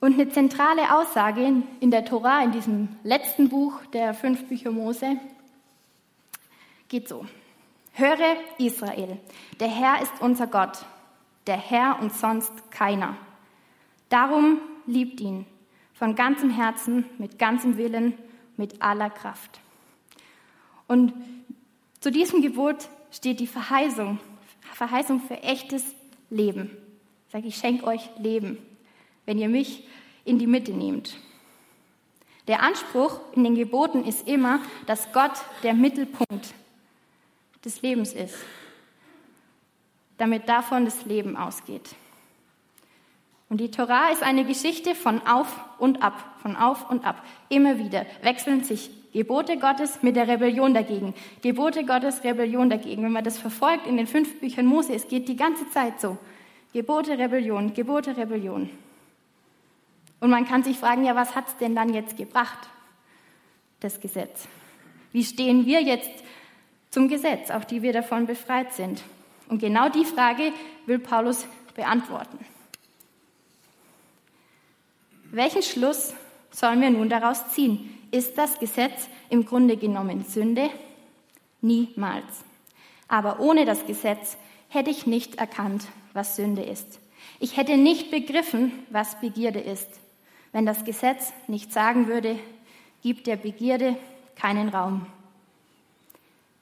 Und 0.00 0.14
eine 0.14 0.28
zentrale 0.28 0.94
Aussage 0.94 1.62
in 1.80 1.90
der 1.90 2.04
Tora, 2.04 2.42
in 2.42 2.52
diesem 2.52 2.88
letzten 3.04 3.48
Buch 3.48 3.80
der 3.92 4.12
fünf 4.12 4.44
Bücher 4.48 4.70
Mose, 4.70 5.16
geht 6.88 7.08
so. 7.08 7.24
Höre 7.92 8.36
Israel, 8.58 9.18
der 9.60 9.68
Herr 9.68 10.02
ist 10.02 10.12
unser 10.20 10.46
Gott, 10.46 10.84
der 11.46 11.56
Herr 11.56 12.00
und 12.00 12.12
sonst 12.12 12.52
keiner. 12.70 13.16
Darum 14.08 14.58
liebt 14.86 15.20
ihn 15.20 15.46
von 15.94 16.14
ganzem 16.14 16.50
Herzen, 16.50 17.06
mit 17.18 17.38
ganzem 17.38 17.78
Willen, 17.78 18.14
mit 18.56 18.82
aller 18.82 19.10
Kraft. 19.10 19.60
Und 20.86 21.14
zu 22.00 22.10
diesem 22.10 22.42
Gebot 22.42 22.88
steht 23.10 23.40
die 23.40 23.46
Verheißung, 23.46 24.18
Verheißung 24.74 25.20
für 25.20 25.42
echtes 25.42 25.84
Leben. 26.30 26.70
Ich 27.26 27.32
sage, 27.32 27.46
ich 27.46 27.56
schenke 27.56 27.86
euch 27.86 28.10
Leben, 28.18 28.58
wenn 29.24 29.38
ihr 29.38 29.48
mich 29.48 29.86
in 30.24 30.38
die 30.38 30.46
Mitte 30.46 30.72
nehmt. 30.72 31.16
Der 32.48 32.62
Anspruch 32.62 33.20
in 33.34 33.44
den 33.44 33.54
Geboten 33.54 34.04
ist 34.04 34.28
immer, 34.28 34.60
dass 34.86 35.12
Gott 35.12 35.32
der 35.62 35.74
Mittelpunkt 35.74 36.52
des 37.64 37.80
Lebens 37.82 38.12
ist, 38.12 38.36
damit 40.18 40.48
davon 40.48 40.84
das 40.84 41.06
Leben 41.06 41.36
ausgeht. 41.36 41.94
Und 43.48 43.60
die 43.60 43.70
Torah 43.70 44.10
ist 44.10 44.22
eine 44.22 44.44
Geschichte 44.44 44.94
von 44.94 45.26
auf 45.26 45.60
und 45.78 46.02
ab, 46.02 46.38
von 46.42 46.56
auf 46.56 46.90
und 46.90 47.06
ab. 47.06 47.24
Immer 47.48 47.78
wieder 47.78 48.04
wechseln 48.22 48.64
sich 48.64 48.90
Gebote 49.14 49.58
Gottes 49.58 50.02
mit 50.02 50.16
der 50.16 50.26
Rebellion 50.26 50.74
dagegen. 50.74 51.14
Gebote 51.40 51.84
Gottes, 51.84 52.24
Rebellion 52.24 52.68
dagegen. 52.68 53.04
Wenn 53.04 53.12
man 53.12 53.22
das 53.22 53.38
verfolgt 53.38 53.86
in 53.86 53.96
den 53.96 54.08
fünf 54.08 54.40
Büchern 54.40 54.66
Mose, 54.66 54.92
es 54.92 55.06
geht 55.06 55.28
die 55.28 55.36
ganze 55.36 55.70
Zeit 55.70 56.00
so. 56.00 56.18
Gebote, 56.72 57.16
Rebellion, 57.16 57.72
Gebote, 57.74 58.16
Rebellion. 58.16 58.68
Und 60.18 60.30
man 60.30 60.44
kann 60.46 60.64
sich 60.64 60.76
fragen, 60.76 61.04
ja, 61.04 61.14
was 61.14 61.36
hat 61.36 61.46
es 61.46 61.56
denn 61.58 61.76
dann 61.76 61.94
jetzt 61.94 62.16
gebracht, 62.16 62.58
das 63.78 64.00
Gesetz? 64.00 64.48
Wie 65.12 65.22
stehen 65.22 65.64
wir 65.64 65.80
jetzt 65.80 66.10
zum 66.90 67.08
Gesetz, 67.08 67.52
auch 67.52 67.62
die 67.62 67.82
wir 67.82 67.92
davon 67.92 68.26
befreit 68.26 68.72
sind? 68.72 69.00
Und 69.48 69.60
genau 69.60 69.88
die 69.90 70.04
Frage 70.04 70.52
will 70.86 70.98
Paulus 70.98 71.46
beantworten. 71.76 72.38
Welchen 75.30 75.62
Schluss 75.62 76.14
sollen 76.50 76.80
wir 76.80 76.90
nun 76.90 77.08
daraus 77.08 77.50
ziehen? 77.50 77.93
Ist 78.14 78.38
das 78.38 78.60
Gesetz 78.60 79.08
im 79.28 79.44
Grunde 79.44 79.76
genommen 79.76 80.24
Sünde? 80.24 80.70
Niemals. 81.62 82.44
Aber 83.08 83.40
ohne 83.40 83.64
das 83.64 83.86
Gesetz 83.86 84.36
hätte 84.68 84.90
ich 84.90 85.08
nicht 85.08 85.34
erkannt, 85.34 85.82
was 86.12 86.36
Sünde 86.36 86.62
ist. 86.62 87.00
Ich 87.40 87.56
hätte 87.56 87.76
nicht 87.76 88.12
begriffen, 88.12 88.70
was 88.90 89.18
Begierde 89.18 89.58
ist. 89.58 89.88
Wenn 90.52 90.64
das 90.64 90.84
Gesetz 90.84 91.32
nicht 91.48 91.72
sagen 91.72 92.06
würde, 92.06 92.38
gibt 93.02 93.26
der 93.26 93.34
Begierde 93.34 93.96
keinen 94.36 94.68
Raum. 94.68 95.06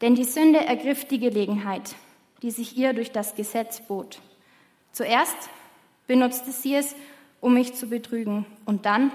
Denn 0.00 0.14
die 0.14 0.24
Sünde 0.24 0.64
ergriff 0.64 1.04
die 1.04 1.18
Gelegenheit, 1.18 1.96
die 2.40 2.50
sich 2.50 2.78
ihr 2.78 2.94
durch 2.94 3.12
das 3.12 3.34
Gesetz 3.34 3.82
bot. 3.82 4.22
Zuerst 4.92 5.50
benutzte 6.06 6.50
sie 6.50 6.76
es, 6.76 6.96
um 7.42 7.52
mich 7.52 7.74
zu 7.74 7.88
betrügen 7.88 8.46
und 8.64 8.86
dann, 8.86 9.12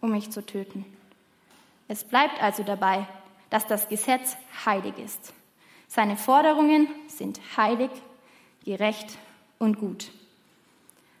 um 0.00 0.12
mich 0.12 0.30
zu 0.30 0.46
töten. 0.46 0.84
Es 1.92 2.04
bleibt 2.04 2.42
also 2.42 2.62
dabei, 2.62 3.06
dass 3.50 3.66
das 3.66 3.86
Gesetz 3.86 4.38
heilig 4.64 4.94
ist. 4.96 5.34
Seine 5.88 6.16
Forderungen 6.16 6.88
sind 7.06 7.38
heilig, 7.54 7.90
gerecht 8.64 9.18
und 9.58 9.78
gut. 9.78 10.10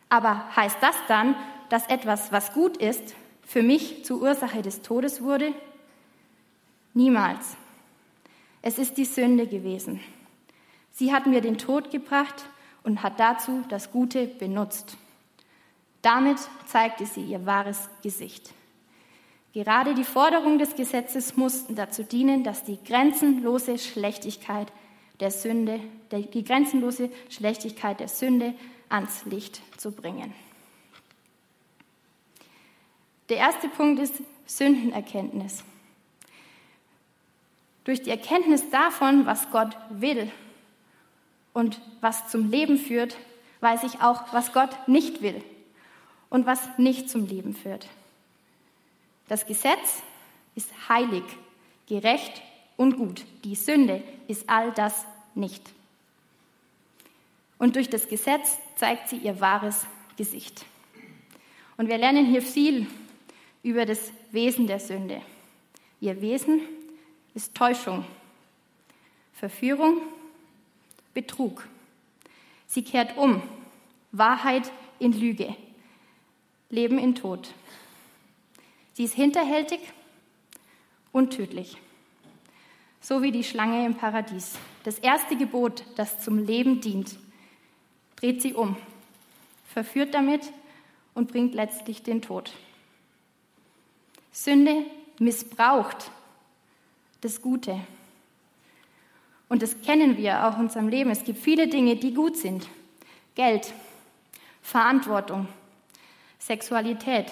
Aber 0.08 0.46
heißt 0.56 0.78
das 0.80 0.96
dann, 1.08 1.36
dass 1.68 1.86
etwas, 1.88 2.32
was 2.32 2.54
gut 2.54 2.78
ist, 2.78 3.14
für 3.42 3.62
mich 3.62 4.06
zur 4.06 4.22
Ursache 4.22 4.62
des 4.62 4.80
Todes 4.80 5.20
wurde? 5.20 5.52
Niemals. 6.94 7.54
Es 8.62 8.78
ist 8.78 8.96
die 8.96 9.04
Sünde 9.04 9.46
gewesen. 9.46 10.00
Sie 10.90 11.12
hat 11.12 11.26
mir 11.26 11.42
den 11.42 11.58
Tod 11.58 11.90
gebracht 11.90 12.46
und 12.82 13.02
hat 13.02 13.20
dazu 13.20 13.62
das 13.68 13.90
Gute 13.92 14.26
benutzt. 14.26 14.96
Damit 16.00 16.38
zeigte 16.64 17.04
sie 17.04 17.24
ihr 17.24 17.44
wahres 17.44 17.90
Gesicht. 18.02 18.54
Gerade 19.52 19.94
die 19.94 20.04
Forderungen 20.04 20.58
des 20.58 20.76
Gesetzes 20.76 21.36
mussten 21.36 21.74
dazu 21.74 22.02
dienen, 22.02 22.42
dass 22.42 22.64
die 22.64 22.82
grenzenlose 22.82 23.78
Schlechtigkeit 23.78 24.72
der 25.20 25.30
Sünde, 25.30 25.78
die 26.10 26.42
grenzenlose 26.42 27.10
Schlechtigkeit 27.28 28.00
der 28.00 28.08
Sünde 28.08 28.54
ans 28.88 29.24
Licht 29.26 29.60
zu 29.78 29.92
bringen. 29.92 30.32
Der 33.28 33.36
erste 33.36 33.68
Punkt 33.68 34.00
ist 34.00 34.14
Sündenerkenntnis. 34.46 35.64
Durch 37.84 38.02
die 38.02 38.10
Erkenntnis 38.10 38.68
davon, 38.70 39.26
was 39.26 39.50
Gott 39.50 39.76
will 39.90 40.30
und 41.52 41.80
was 42.00 42.28
zum 42.28 42.50
Leben 42.50 42.78
führt, 42.78 43.16
weiß 43.60 43.84
ich 43.84 44.00
auch, 44.00 44.32
was 44.32 44.52
Gott 44.52 44.70
nicht 44.88 45.22
will 45.22 45.42
und 46.30 46.46
was 46.46 46.78
nicht 46.78 47.10
zum 47.10 47.26
Leben 47.26 47.54
führt. 47.54 47.86
Das 49.32 49.46
Gesetz 49.46 50.02
ist 50.54 50.68
heilig, 50.90 51.22
gerecht 51.88 52.42
und 52.76 52.98
gut. 52.98 53.24
Die 53.44 53.54
Sünde 53.54 54.02
ist 54.28 54.46
all 54.46 54.72
das 54.72 55.06
nicht. 55.34 55.62
Und 57.56 57.76
durch 57.76 57.88
das 57.88 58.08
Gesetz 58.08 58.58
zeigt 58.76 59.08
sie 59.08 59.16
ihr 59.16 59.40
wahres 59.40 59.86
Gesicht. 60.18 60.66
Und 61.78 61.88
wir 61.88 61.96
lernen 61.96 62.26
hier 62.26 62.42
viel 62.42 62.86
über 63.62 63.86
das 63.86 64.12
Wesen 64.32 64.66
der 64.66 64.80
Sünde. 64.80 65.22
Ihr 66.02 66.20
Wesen 66.20 66.60
ist 67.34 67.54
Täuschung, 67.54 68.04
Verführung, 69.32 69.96
Betrug. 71.14 71.66
Sie 72.66 72.84
kehrt 72.84 73.16
um, 73.16 73.42
Wahrheit 74.10 74.70
in 74.98 75.18
Lüge, 75.18 75.56
Leben 76.68 76.98
in 76.98 77.14
Tod. 77.14 77.54
Sie 78.94 79.04
ist 79.04 79.14
hinterhältig 79.14 79.80
und 81.12 81.30
tödlich, 81.30 81.78
so 83.00 83.22
wie 83.22 83.32
die 83.32 83.44
Schlange 83.44 83.86
im 83.86 83.94
Paradies. 83.94 84.58
Das 84.84 84.98
erste 84.98 85.36
Gebot, 85.36 85.84
das 85.96 86.22
zum 86.22 86.38
Leben 86.38 86.80
dient, 86.80 87.16
dreht 88.16 88.42
sie 88.42 88.54
um, 88.54 88.76
verführt 89.66 90.14
damit 90.14 90.42
und 91.14 91.30
bringt 91.30 91.54
letztlich 91.54 92.02
den 92.02 92.22
Tod. 92.22 92.52
Sünde 94.30 94.84
missbraucht 95.18 96.10
das 97.20 97.40
Gute. 97.40 97.78
Und 99.48 99.62
das 99.62 99.80
kennen 99.82 100.16
wir 100.16 100.46
auch 100.46 100.56
in 100.56 100.64
unserem 100.64 100.88
Leben. 100.88 101.10
Es 101.10 101.24
gibt 101.24 101.38
viele 101.38 101.68
Dinge, 101.68 101.96
die 101.96 102.14
gut 102.14 102.36
sind. 102.36 102.66
Geld, 103.34 103.72
Verantwortung, 104.62 105.46
Sexualität, 106.38 107.26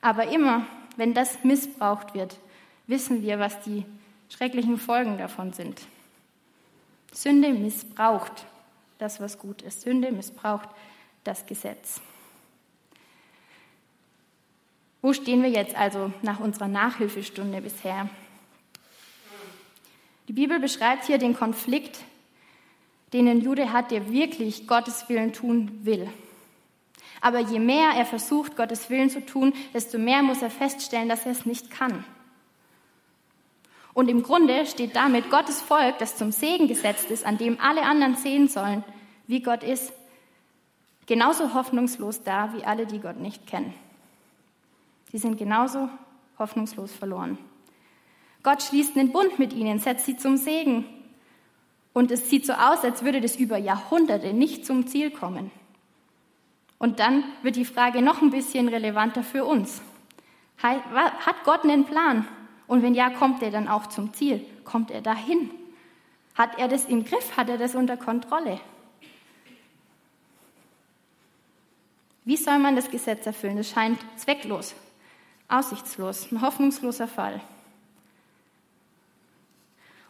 aber 0.00 0.28
immer, 0.28 0.66
wenn 0.96 1.14
das 1.14 1.44
missbraucht 1.44 2.14
wird, 2.14 2.38
wissen 2.86 3.22
wir, 3.22 3.38
was 3.38 3.60
die 3.62 3.84
schrecklichen 4.28 4.78
Folgen 4.78 5.18
davon 5.18 5.52
sind. 5.52 5.80
Sünde 7.12 7.52
missbraucht 7.52 8.44
das, 8.98 9.20
was 9.20 9.38
gut 9.38 9.62
ist. 9.62 9.82
Sünde 9.82 10.12
missbraucht 10.12 10.68
das 11.24 11.46
Gesetz. 11.46 12.00
Wo 15.00 15.12
stehen 15.12 15.42
wir 15.42 15.50
jetzt 15.50 15.76
also 15.76 16.12
nach 16.22 16.40
unserer 16.40 16.68
Nachhilfestunde 16.68 17.60
bisher? 17.60 18.08
Die 20.26 20.32
Bibel 20.32 20.58
beschreibt 20.58 21.06
hier 21.06 21.18
den 21.18 21.34
Konflikt, 21.34 22.00
den 23.12 23.28
ein 23.28 23.40
Jude 23.40 23.72
hat, 23.72 23.90
der 23.90 24.10
wirklich 24.10 24.66
Gottes 24.66 25.08
Willen 25.08 25.32
tun 25.32 25.84
will. 25.84 26.12
Aber 27.20 27.40
je 27.40 27.58
mehr 27.58 27.90
er 27.96 28.06
versucht, 28.06 28.56
Gottes 28.56 28.90
Willen 28.90 29.10
zu 29.10 29.24
tun, 29.24 29.52
desto 29.74 29.98
mehr 29.98 30.22
muss 30.22 30.42
er 30.42 30.50
feststellen, 30.50 31.08
dass 31.08 31.26
er 31.26 31.32
es 31.32 31.46
nicht 31.46 31.70
kann. 31.70 32.04
Und 33.94 34.08
im 34.08 34.22
Grunde 34.22 34.64
steht 34.66 34.94
damit 34.94 35.28
Gottes 35.30 35.60
Volk, 35.60 35.98
das 35.98 36.16
zum 36.16 36.30
Segen 36.30 36.68
gesetzt 36.68 37.10
ist, 37.10 37.26
an 37.26 37.36
dem 37.36 37.58
alle 37.60 37.82
anderen 37.82 38.14
sehen 38.14 38.46
sollen, 38.46 38.84
wie 39.26 39.42
Gott 39.42 39.64
ist, 39.64 39.92
genauso 41.06 41.52
hoffnungslos 41.54 42.22
da 42.22 42.54
wie 42.54 42.64
alle, 42.64 42.86
die 42.86 43.00
Gott 43.00 43.18
nicht 43.18 43.46
kennen. 43.46 43.74
Sie 45.10 45.18
sind 45.18 45.36
genauso 45.36 45.88
hoffnungslos 46.38 46.92
verloren. 46.92 47.38
Gott 48.42 48.62
schließt 48.62 48.96
einen 48.96 49.10
Bund 49.10 49.38
mit 49.38 49.52
ihnen, 49.52 49.80
setzt 49.80 50.06
sie 50.06 50.16
zum 50.16 50.36
Segen. 50.36 50.84
Und 51.92 52.12
es 52.12 52.30
sieht 52.30 52.46
so 52.46 52.52
aus, 52.52 52.84
als 52.84 53.02
würde 53.02 53.20
das 53.20 53.36
über 53.36 53.58
Jahrhunderte 53.58 54.32
nicht 54.32 54.64
zum 54.64 54.86
Ziel 54.86 55.10
kommen. 55.10 55.50
Und 56.78 57.00
dann 57.00 57.24
wird 57.42 57.56
die 57.56 57.64
Frage 57.64 58.02
noch 58.02 58.22
ein 58.22 58.30
bisschen 58.30 58.68
relevanter 58.68 59.22
für 59.22 59.44
uns. 59.44 59.82
Hat 60.58 61.44
Gott 61.44 61.64
einen 61.64 61.84
Plan? 61.84 62.26
Und 62.66 62.82
wenn 62.82 62.94
ja, 62.94 63.10
kommt 63.10 63.42
er 63.42 63.50
dann 63.50 63.68
auch 63.68 63.86
zum 63.86 64.12
Ziel? 64.14 64.44
Kommt 64.64 64.90
er 64.90 65.00
dahin? 65.00 65.50
Hat 66.34 66.58
er 66.58 66.68
das 66.68 66.84
im 66.84 67.04
Griff? 67.04 67.36
Hat 67.36 67.48
er 67.48 67.58
das 67.58 67.74
unter 67.74 67.96
Kontrolle? 67.96 68.60
Wie 72.24 72.36
soll 72.36 72.58
man 72.58 72.76
das 72.76 72.90
Gesetz 72.90 73.24
erfüllen? 73.26 73.58
Es 73.58 73.70
scheint 73.70 73.98
zwecklos, 74.16 74.74
aussichtslos, 75.48 76.30
ein 76.30 76.42
hoffnungsloser 76.42 77.08
Fall. 77.08 77.40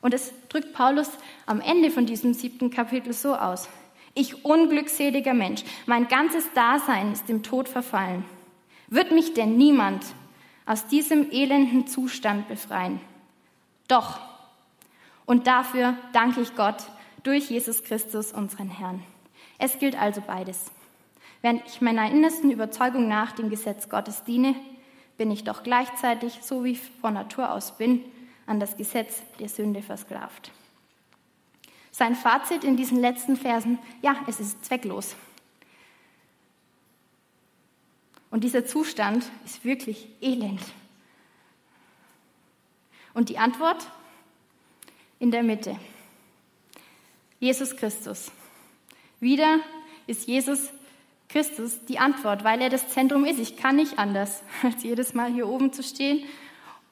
Und 0.01 0.13
es 0.15 0.33
drückt 0.49 0.73
Paulus 0.75 1.11
am 1.47 1.61
Ende 1.61 1.91
von 1.91 2.07
diesem 2.07 2.35
siebten 2.35 2.71
Kapitel 2.71 3.13
so 3.13 3.37
aus. 3.37 3.69
Ich 4.19 4.45
unglückseliger 4.45 5.33
Mensch, 5.33 5.63
mein 5.87 6.09
ganzes 6.09 6.53
Dasein 6.53 7.13
ist 7.13 7.29
dem 7.29 7.45
Tod 7.45 7.69
verfallen. 7.69 8.25
Wird 8.89 9.13
mich 9.13 9.33
denn 9.33 9.57
niemand 9.57 10.05
aus 10.67 10.89
diesem 10.89 11.31
elenden 11.31 11.87
Zustand 11.87 12.49
befreien? 12.49 13.01
Doch. 13.87 14.19
Und 15.25 15.47
dafür 15.47 15.97
danke 16.13 16.41
ich 16.41 16.57
Gott 16.57 16.83
durch 17.23 17.49
Jesus 17.49 17.85
Christus, 17.85 18.33
unseren 18.33 18.69
Herrn. 18.69 19.05
Es 19.57 19.79
gilt 19.79 19.97
also 19.97 20.21
beides. 20.21 20.73
Während 21.41 21.65
ich 21.69 21.81
meiner 21.81 22.11
innersten 22.11 22.51
Überzeugung 22.51 23.07
nach 23.07 23.31
dem 23.31 23.51
Gesetz 23.51 23.89
Gottes 23.89 24.25
diene, 24.25 24.57
bin 25.17 25.31
ich 25.31 25.45
doch 25.45 25.63
gleichzeitig, 25.63 26.41
so 26.43 26.65
wie 26.65 26.73
ich 26.73 26.81
von 27.01 27.15
Natur 27.15 27.53
aus 27.53 27.79
bin, 27.79 28.05
an 28.47 28.59
das 28.59 28.77
Gesetz 28.77 29.23
der 29.39 29.49
Sünde 29.49 29.81
versklavt. 29.81 30.51
Sein 31.99 32.15
Fazit 32.15 32.63
in 32.63 32.77
diesen 32.77 33.01
letzten 33.01 33.37
Versen, 33.37 33.77
ja, 34.03 34.15
es 34.29 34.39
ist 34.39 34.65
zwecklos. 34.65 35.17
Und 38.31 38.45
dieser 38.45 38.65
Zustand 38.65 39.29
ist 39.45 39.65
wirklich 39.65 40.07
elend. 40.21 40.61
Und 43.15 43.31
die 43.31 43.39
Antwort 43.39 43.91
in 45.19 45.33
der 45.33 45.43
Mitte. 45.43 45.77
Jesus 47.41 47.75
Christus. 47.75 48.31
Wieder 49.19 49.59
ist 50.07 50.29
Jesus 50.29 50.71
Christus 51.29 51.85
die 51.87 51.99
Antwort, 51.99 52.45
weil 52.45 52.61
er 52.61 52.71
das 52.71 52.89
Zentrum 52.91 53.25
ist. 53.25 53.41
Ich 53.41 53.57
kann 53.57 53.75
nicht 53.75 53.99
anders, 53.99 54.45
als 54.63 54.85
jedes 54.85 55.15
Mal 55.15 55.33
hier 55.33 55.49
oben 55.49 55.73
zu 55.73 55.83
stehen 55.83 56.23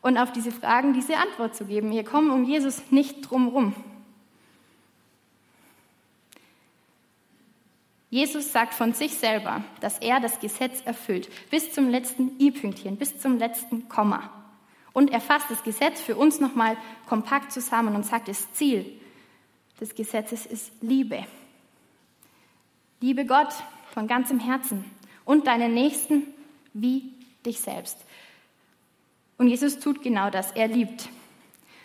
und 0.02 0.18
auf 0.18 0.32
diese 0.32 0.50
Fragen 0.50 0.94
diese 0.94 1.16
Antwort 1.16 1.54
zu 1.54 1.66
geben. 1.66 1.92
Wir 1.92 2.02
kommen 2.02 2.32
um 2.32 2.42
Jesus 2.42 2.82
nicht 2.90 3.30
drumherum. 3.30 3.72
Jesus 8.10 8.52
sagt 8.52 8.74
von 8.74 8.92
sich 8.92 9.14
selber, 9.14 9.64
dass 9.80 9.98
er 9.98 10.20
das 10.20 10.38
Gesetz 10.38 10.80
erfüllt, 10.84 11.28
bis 11.50 11.72
zum 11.72 11.88
letzten 11.88 12.38
i-Pünktchen, 12.40 12.96
bis 12.96 13.18
zum 13.18 13.38
letzten 13.38 13.88
Komma. 13.88 14.30
Und 14.92 15.10
er 15.10 15.20
fasst 15.20 15.50
das 15.50 15.62
Gesetz 15.62 16.00
für 16.00 16.16
uns 16.16 16.40
nochmal 16.40 16.76
kompakt 17.08 17.52
zusammen 17.52 17.94
und 17.94 18.06
sagt, 18.06 18.28
das 18.28 18.52
Ziel 18.52 18.86
des 19.80 19.94
Gesetzes 19.94 20.46
ist 20.46 20.72
Liebe. 20.80 21.26
Liebe 23.00 23.26
Gott 23.26 23.52
von 23.92 24.06
ganzem 24.06 24.40
Herzen 24.40 24.84
und 25.24 25.46
deinen 25.46 25.74
Nächsten 25.74 26.22
wie 26.72 27.12
dich 27.44 27.60
selbst. 27.60 27.98
Und 29.36 29.48
Jesus 29.48 29.78
tut 29.78 30.02
genau 30.02 30.30
das. 30.30 30.52
Er 30.52 30.68
liebt 30.68 31.08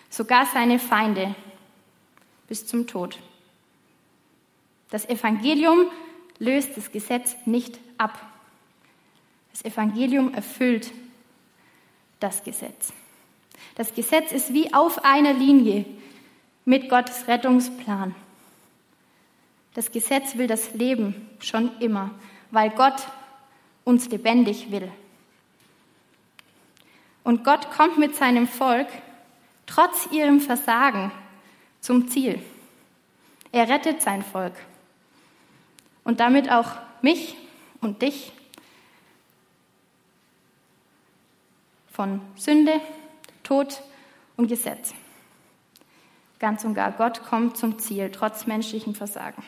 sogar 0.10 0.46
seine 0.46 0.80
Feinde 0.80 1.36
bis 2.48 2.66
zum 2.66 2.88
Tod. 2.88 3.18
Das 4.90 5.08
Evangelium 5.10 5.88
löst 6.42 6.76
das 6.76 6.92
Gesetz 6.92 7.36
nicht 7.46 7.78
ab. 8.00 8.20
Das 9.52 9.64
Evangelium 9.64 10.34
erfüllt 10.34 10.92
das 12.20 12.44
Gesetz. 12.44 12.92
Das 13.76 13.94
Gesetz 13.94 14.32
ist 14.32 14.52
wie 14.52 14.74
auf 14.74 15.06
einer 15.06 15.34
Linie 15.34 15.86
mit 16.66 16.90
Gottes 16.90 17.28
Rettungsplan. 17.28 18.16
Das 19.76 19.92
Gesetz 19.92 20.36
will 20.36 20.48
das 20.48 20.74
Leben 20.74 21.30
schon 21.40 21.72
immer, 21.80 22.10
weil 22.50 22.72
Gott 22.72 23.08
uns 23.84 24.10
lebendig 24.10 24.72
will. 24.72 24.92
Und 27.24 27.44
Gott 27.44 27.70
kommt 27.70 28.00
mit 28.00 28.16
seinem 28.16 28.48
Volk 28.48 28.88
trotz 29.68 30.08
ihrem 30.12 30.42
Versagen 30.42 31.12
zum 31.82 32.08
Ziel. 32.08 32.42
Er 33.52 33.70
rettet 33.70 34.02
sein 34.02 34.24
Volk 34.24 34.56
und 36.04 36.20
damit 36.20 36.52
auch 36.52 36.72
mich 37.02 37.36
und 37.82 38.02
dich 38.02 38.32
von 41.92 42.22
Sünde, 42.36 42.80
Tod 43.44 43.82
und 44.38 44.48
Gesetz. 44.48 44.94
Ganz 46.40 46.64
und 46.64 46.74
gar, 46.74 46.92
Gott 46.92 47.24
kommt 47.24 47.58
zum 47.58 47.78
Ziel, 47.78 48.10
trotz 48.12 48.48
menschlichen 48.48 48.96
Versagen. 48.96 49.44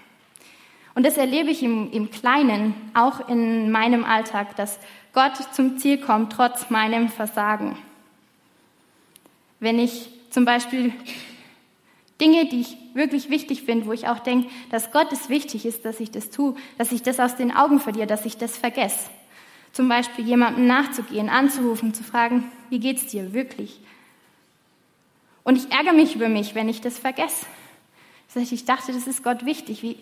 Und 0.96 1.06
das 1.06 1.18
erlebe 1.18 1.50
ich 1.50 1.64
im, 1.64 1.92
im 1.92 2.12
Kleinen, 2.12 2.76
auch 2.94 3.28
in 3.28 3.72
meinem 3.72 4.04
Alltag, 4.06 4.56
dass 4.56 4.78
Gott 5.14 5.38
zum 5.54 5.80
Ziel 5.80 5.98
kommt, 6.00 6.34
trotz 6.34 6.70
meinem 6.70 7.10
Versagen. 7.10 7.78
Wenn 9.60 9.80
ich 9.80 10.10
zum 10.30 10.46
Beispiel 10.46 10.94
Dinge, 12.24 12.46
die 12.46 12.62
ich 12.62 12.78
wirklich 12.94 13.30
wichtig 13.30 13.64
finde, 13.64 13.86
wo 13.86 13.92
ich 13.92 14.08
auch 14.08 14.20
denke, 14.20 14.50
dass 14.70 14.92
Gott 14.94 15.12
es 15.12 15.28
wichtig 15.28 15.66
ist, 15.66 15.84
dass 15.84 16.00
ich 16.00 16.10
das 16.10 16.30
tue, 16.30 16.56
dass 16.78 16.94
ich 16.94 17.04
das 17.04 17.20
aus 17.20 17.36
den 17.36 17.54
Augen 17.54 17.82
verliere, 17.82 18.08
dass 18.08 18.26
ich 18.26 18.38
das 18.38 18.58
vergesse. 18.58 19.10
Zum 19.74 19.90
Beispiel 19.90 20.26
jemandem 20.26 20.66
nachzugehen, 20.66 21.28
anzurufen, 21.28 21.94
zu 21.94 22.02
fragen, 22.02 22.50
wie 22.70 22.80
geht's 22.80 23.08
dir 23.08 23.34
wirklich? 23.34 23.82
Und 25.44 25.58
ich 25.58 25.70
ärgere 25.70 25.92
mich 25.92 26.16
über 26.16 26.30
mich, 26.30 26.56
wenn 26.56 26.70
ich 26.70 26.80
das 26.80 26.98
vergesse. 26.98 27.46
Ich 28.36 28.64
dachte, 28.64 28.94
das 28.94 29.06
ist 29.06 29.22
Gott 29.22 29.46
wichtig. 29.46 29.84
Wie, 29.84 29.98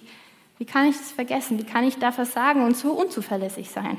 wie 0.59 0.65
kann 0.65 0.87
ich 0.87 0.97
das 0.97 1.11
vergessen? 1.11 1.57
Wie 1.57 1.63
kann 1.63 1.83
ich 1.83 1.97
da 1.97 2.11
versagen 2.11 2.63
und 2.63 2.77
so 2.77 2.91
unzuverlässig 2.91 3.71
sein? 3.71 3.97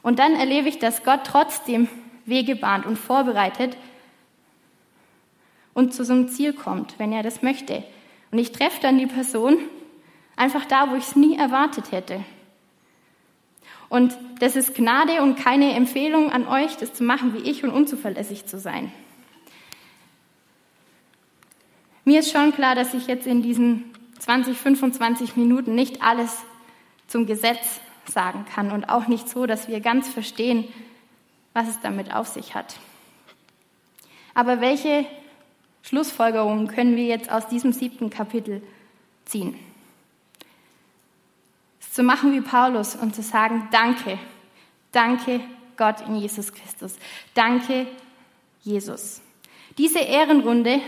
Und 0.00 0.20
dann 0.20 0.34
erlebe 0.34 0.68
ich, 0.68 0.78
dass 0.78 1.02
Gott 1.02 1.22
trotzdem 1.24 1.88
Wege 2.24 2.54
bahnt 2.54 2.86
und 2.86 2.98
vorbereitet 2.98 3.76
und 5.74 5.94
zu 5.94 6.04
so 6.04 6.12
einem 6.12 6.28
Ziel 6.28 6.52
kommt, 6.52 6.98
wenn 6.98 7.12
er 7.12 7.22
das 7.22 7.42
möchte. 7.42 7.82
Und 8.30 8.38
ich 8.38 8.52
treffe 8.52 8.80
dann 8.80 8.98
die 8.98 9.06
Person 9.06 9.58
einfach 10.36 10.64
da, 10.64 10.90
wo 10.90 10.96
ich 10.96 11.04
es 11.04 11.16
nie 11.16 11.36
erwartet 11.36 11.92
hätte. 11.92 12.24
Und 13.88 14.16
das 14.40 14.56
ist 14.56 14.74
Gnade 14.74 15.20
und 15.20 15.36
keine 15.36 15.74
Empfehlung 15.74 16.32
an 16.32 16.48
euch, 16.48 16.76
das 16.78 16.94
zu 16.94 17.04
machen 17.04 17.34
wie 17.34 17.50
ich 17.50 17.62
und 17.62 17.70
unzuverlässig 17.70 18.46
zu 18.46 18.58
sein. 18.58 18.90
Mir 22.04 22.20
ist 22.20 22.32
schon 22.32 22.54
klar, 22.54 22.74
dass 22.74 22.94
ich 22.94 23.06
jetzt 23.06 23.26
in 23.26 23.42
diesen 23.42 23.84
20, 24.18 24.56
25 24.56 25.36
Minuten 25.36 25.74
nicht 25.74 26.02
alles 26.02 26.38
zum 27.06 27.26
Gesetz 27.26 27.80
sagen 28.06 28.46
kann 28.52 28.72
und 28.72 28.88
auch 28.88 29.08
nicht 29.08 29.28
so, 29.28 29.46
dass 29.46 29.68
wir 29.68 29.80
ganz 29.80 30.08
verstehen, 30.08 30.66
was 31.52 31.68
es 31.68 31.80
damit 31.80 32.14
auf 32.14 32.28
sich 32.28 32.54
hat. 32.54 32.76
Aber 34.34 34.60
welche 34.60 35.04
Schlussfolgerungen 35.82 36.68
können 36.68 36.96
wir 36.96 37.04
jetzt 37.04 37.30
aus 37.30 37.48
diesem 37.48 37.72
siebten 37.72 38.10
Kapitel 38.10 38.62
ziehen? 39.24 39.58
zu 41.92 42.02
machen 42.02 42.32
wie 42.32 42.40
Paulus 42.40 42.96
und 42.96 43.14
zu 43.14 43.22
sagen, 43.22 43.68
danke, 43.70 44.18
danke 44.92 45.40
Gott 45.76 46.00
in 46.06 46.16
Jesus 46.16 46.52
Christus, 46.52 46.96
danke 47.34 47.86
Jesus. 48.62 49.20
Diese 49.76 49.98
Ehrenrunde 49.98 50.80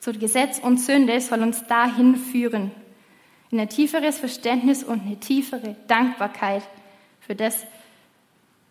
zu 0.00 0.12
Gesetz 0.12 0.58
und 0.58 0.78
Sünde 0.78 1.18
soll 1.20 1.42
uns 1.42 1.66
dahin 1.66 2.16
führen, 2.16 2.72
in 3.50 3.58
ein 3.58 3.70
tieferes 3.70 4.18
Verständnis 4.18 4.84
und 4.84 5.02
eine 5.02 5.18
tiefere 5.18 5.76
Dankbarkeit 5.86 6.62
für 7.20 7.34
das, 7.34 7.64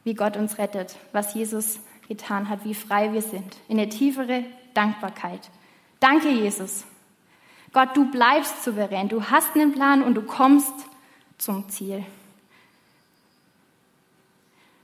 wie 0.04 0.14
Gott 0.14 0.38
uns 0.38 0.60
rettet, 0.60 0.96
was 1.12 1.34
Jesus 1.34 1.80
getan 2.08 2.50
hat, 2.50 2.66
wie 2.66 2.76
frei 2.76 3.14
wir 3.14 3.22
sind, 3.22 3.56
in 3.68 3.80
eine 3.80 3.90
tiefere 3.90 4.44
Dankbarkeit. 4.74 5.50
Danke, 6.00 6.30
Jesus. 6.30 6.86
Gott, 7.72 7.96
du 7.96 8.10
bleibst 8.12 8.64
souverän, 8.64 9.10
du 9.10 9.30
hast 9.30 9.56
einen 9.56 9.74
Plan 9.74 10.04
und 10.04 10.16
du 10.16 10.22
kommst 10.22 10.74
zum 11.38 11.70
Ziel. 11.70 12.06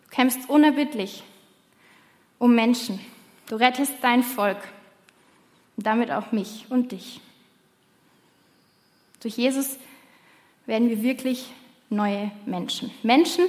Du 0.04 0.16
kämpfst 0.16 0.50
unerbittlich 0.50 1.24
um 2.40 2.56
Menschen. 2.56 3.00
Du 3.48 3.56
rettest 3.56 3.94
dein 4.02 4.24
Volk 4.24 4.58
und 5.78 5.86
damit 5.86 6.12
auch 6.12 6.32
mich 6.32 6.66
und 6.70 6.92
dich. 6.92 7.22
Durch 9.22 9.38
Jesus 9.38 9.78
werden 10.66 10.90
wir 10.90 11.04
wirklich 11.04 11.52
neue 11.90 12.32
Menschen. 12.46 12.92
Menschen 13.04 13.46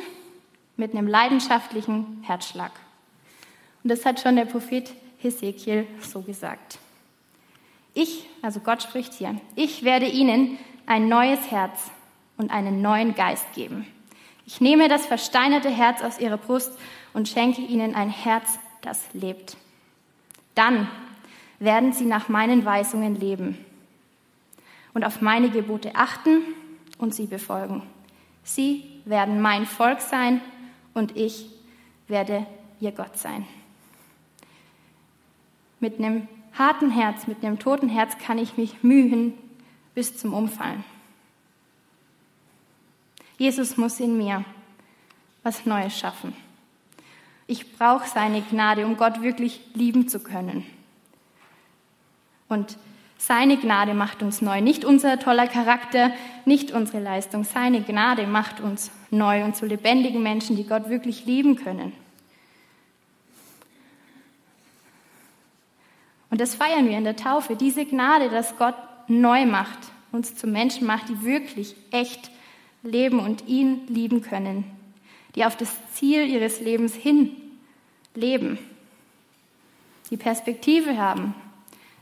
mit 0.76 0.92
einem 0.92 1.06
leidenschaftlichen 1.06 2.22
Herzschlag. 2.22 2.72
Und 3.82 3.90
das 3.90 4.04
hat 4.04 4.20
schon 4.20 4.36
der 4.36 4.46
Prophet 4.46 4.90
Hesekiel 5.22 5.86
so 6.00 6.22
gesagt. 6.22 6.78
Ich, 7.94 8.26
also 8.42 8.60
Gott 8.60 8.82
spricht 8.82 9.14
hier, 9.14 9.40
ich 9.56 9.82
werde 9.82 10.06
ihnen 10.06 10.58
ein 10.86 11.08
neues 11.08 11.50
Herz 11.50 11.90
und 12.36 12.50
einen 12.50 12.82
neuen 12.82 13.14
Geist 13.14 13.52
geben. 13.54 13.86
Ich 14.46 14.60
nehme 14.60 14.88
das 14.88 15.06
versteinerte 15.06 15.68
Herz 15.68 16.02
aus 16.02 16.18
ihrer 16.18 16.36
Brust 16.36 16.72
und 17.12 17.28
schenke 17.28 17.60
ihnen 17.60 17.94
ein 17.94 18.10
Herz, 18.10 18.58
das 18.80 19.02
lebt. 19.12 19.56
Dann 20.54 20.88
werden 21.58 21.92
sie 21.92 22.06
nach 22.06 22.28
meinen 22.28 22.64
Weisungen 22.64 23.14
leben 23.18 23.64
und 24.94 25.04
auf 25.04 25.20
meine 25.20 25.50
Gebote 25.50 25.94
achten 25.94 26.42
und 26.98 27.14
sie 27.14 27.26
befolgen. 27.26 27.82
Sie 28.42 28.84
werden 29.04 29.40
mein 29.40 29.66
Volk 29.66 30.00
sein 30.00 30.40
und 30.94 31.16
ich 31.16 31.46
werde 32.08 32.46
ihr 32.80 32.92
Gott 32.92 33.18
sein. 33.18 33.46
Mit 35.80 35.98
einem 35.98 36.28
harten 36.56 36.90
Herz, 36.90 37.26
mit 37.26 37.42
einem 37.44 37.58
toten 37.58 37.88
Herz 37.88 38.18
kann 38.18 38.38
ich 38.38 38.56
mich 38.56 38.82
mühen 38.82 39.34
bis 39.94 40.16
zum 40.16 40.34
Umfallen. 40.34 40.84
Jesus 43.38 43.76
muss 43.76 43.98
in 44.00 44.18
mir 44.18 44.44
was 45.42 45.64
Neues 45.64 45.98
schaffen. 45.98 46.34
Ich 47.46 47.76
brauche 47.76 48.06
seine 48.06 48.42
Gnade, 48.42 48.86
um 48.86 48.96
Gott 48.96 49.22
wirklich 49.22 49.60
lieben 49.74 50.06
zu 50.08 50.20
können. 50.20 50.64
Und 52.48 52.76
seine 53.16 53.56
Gnade 53.56 53.94
macht 53.94 54.22
uns 54.22 54.40
neu. 54.42 54.60
Nicht 54.60 54.84
unser 54.84 55.18
toller 55.18 55.46
Charakter, 55.46 56.10
nicht 56.44 56.70
unsere 56.70 57.02
Leistung. 57.02 57.44
Seine 57.44 57.82
Gnade 57.82 58.26
macht 58.26 58.60
uns 58.60 58.90
neu 59.10 59.44
und 59.44 59.56
zu 59.56 59.66
lebendigen 59.66 60.22
Menschen, 60.22 60.56
die 60.56 60.66
Gott 60.66 60.88
wirklich 60.88 61.26
lieben 61.26 61.56
können. 61.56 61.92
Und 66.30 66.40
das 66.40 66.54
feiern 66.54 66.88
wir 66.88 66.96
in 66.96 67.04
der 67.04 67.16
Taufe. 67.16 67.56
Diese 67.56 67.84
Gnade, 67.84 68.30
dass 68.30 68.56
Gott 68.56 68.76
neu 69.08 69.46
macht, 69.46 69.78
uns 70.12 70.36
zu 70.36 70.46
Menschen 70.46 70.86
macht, 70.86 71.08
die 71.08 71.22
wirklich 71.22 71.74
echt 71.90 72.30
leben 72.82 73.18
und 73.18 73.46
ihn 73.46 73.86
lieben 73.88 74.22
können, 74.22 74.64
die 75.34 75.44
auf 75.44 75.56
das 75.56 75.74
Ziel 75.92 76.26
ihres 76.26 76.60
Lebens 76.60 76.94
hin 76.94 77.36
leben, 78.14 78.58
die 80.10 80.16
Perspektive 80.16 80.96
haben, 80.96 81.34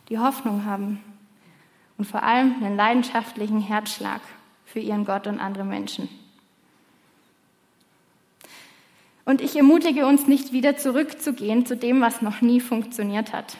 die 0.09 0.19
Hoffnung 0.19 0.65
haben 0.65 1.01
und 1.99 2.07
vor 2.07 2.23
allem 2.23 2.55
einen 2.63 2.77
leidenschaftlichen 2.77 3.61
Herzschlag 3.61 4.21
für 4.65 4.79
ihren 4.79 5.05
Gott 5.05 5.27
und 5.27 5.41
andere 5.41 5.65
Menschen. 5.65 6.09
Und 9.25 9.43
ich 9.43 9.57
ermutige 9.57 10.07
uns 10.07 10.27
nicht 10.27 10.53
wieder 10.53 10.79
zurückzugehen 10.79 11.67
zu 11.67 11.77
dem, 11.77 12.01
was 12.01 12.23
noch 12.23 12.41
nie 12.41 12.61
funktioniert 12.61 13.35
hat. 13.35 13.59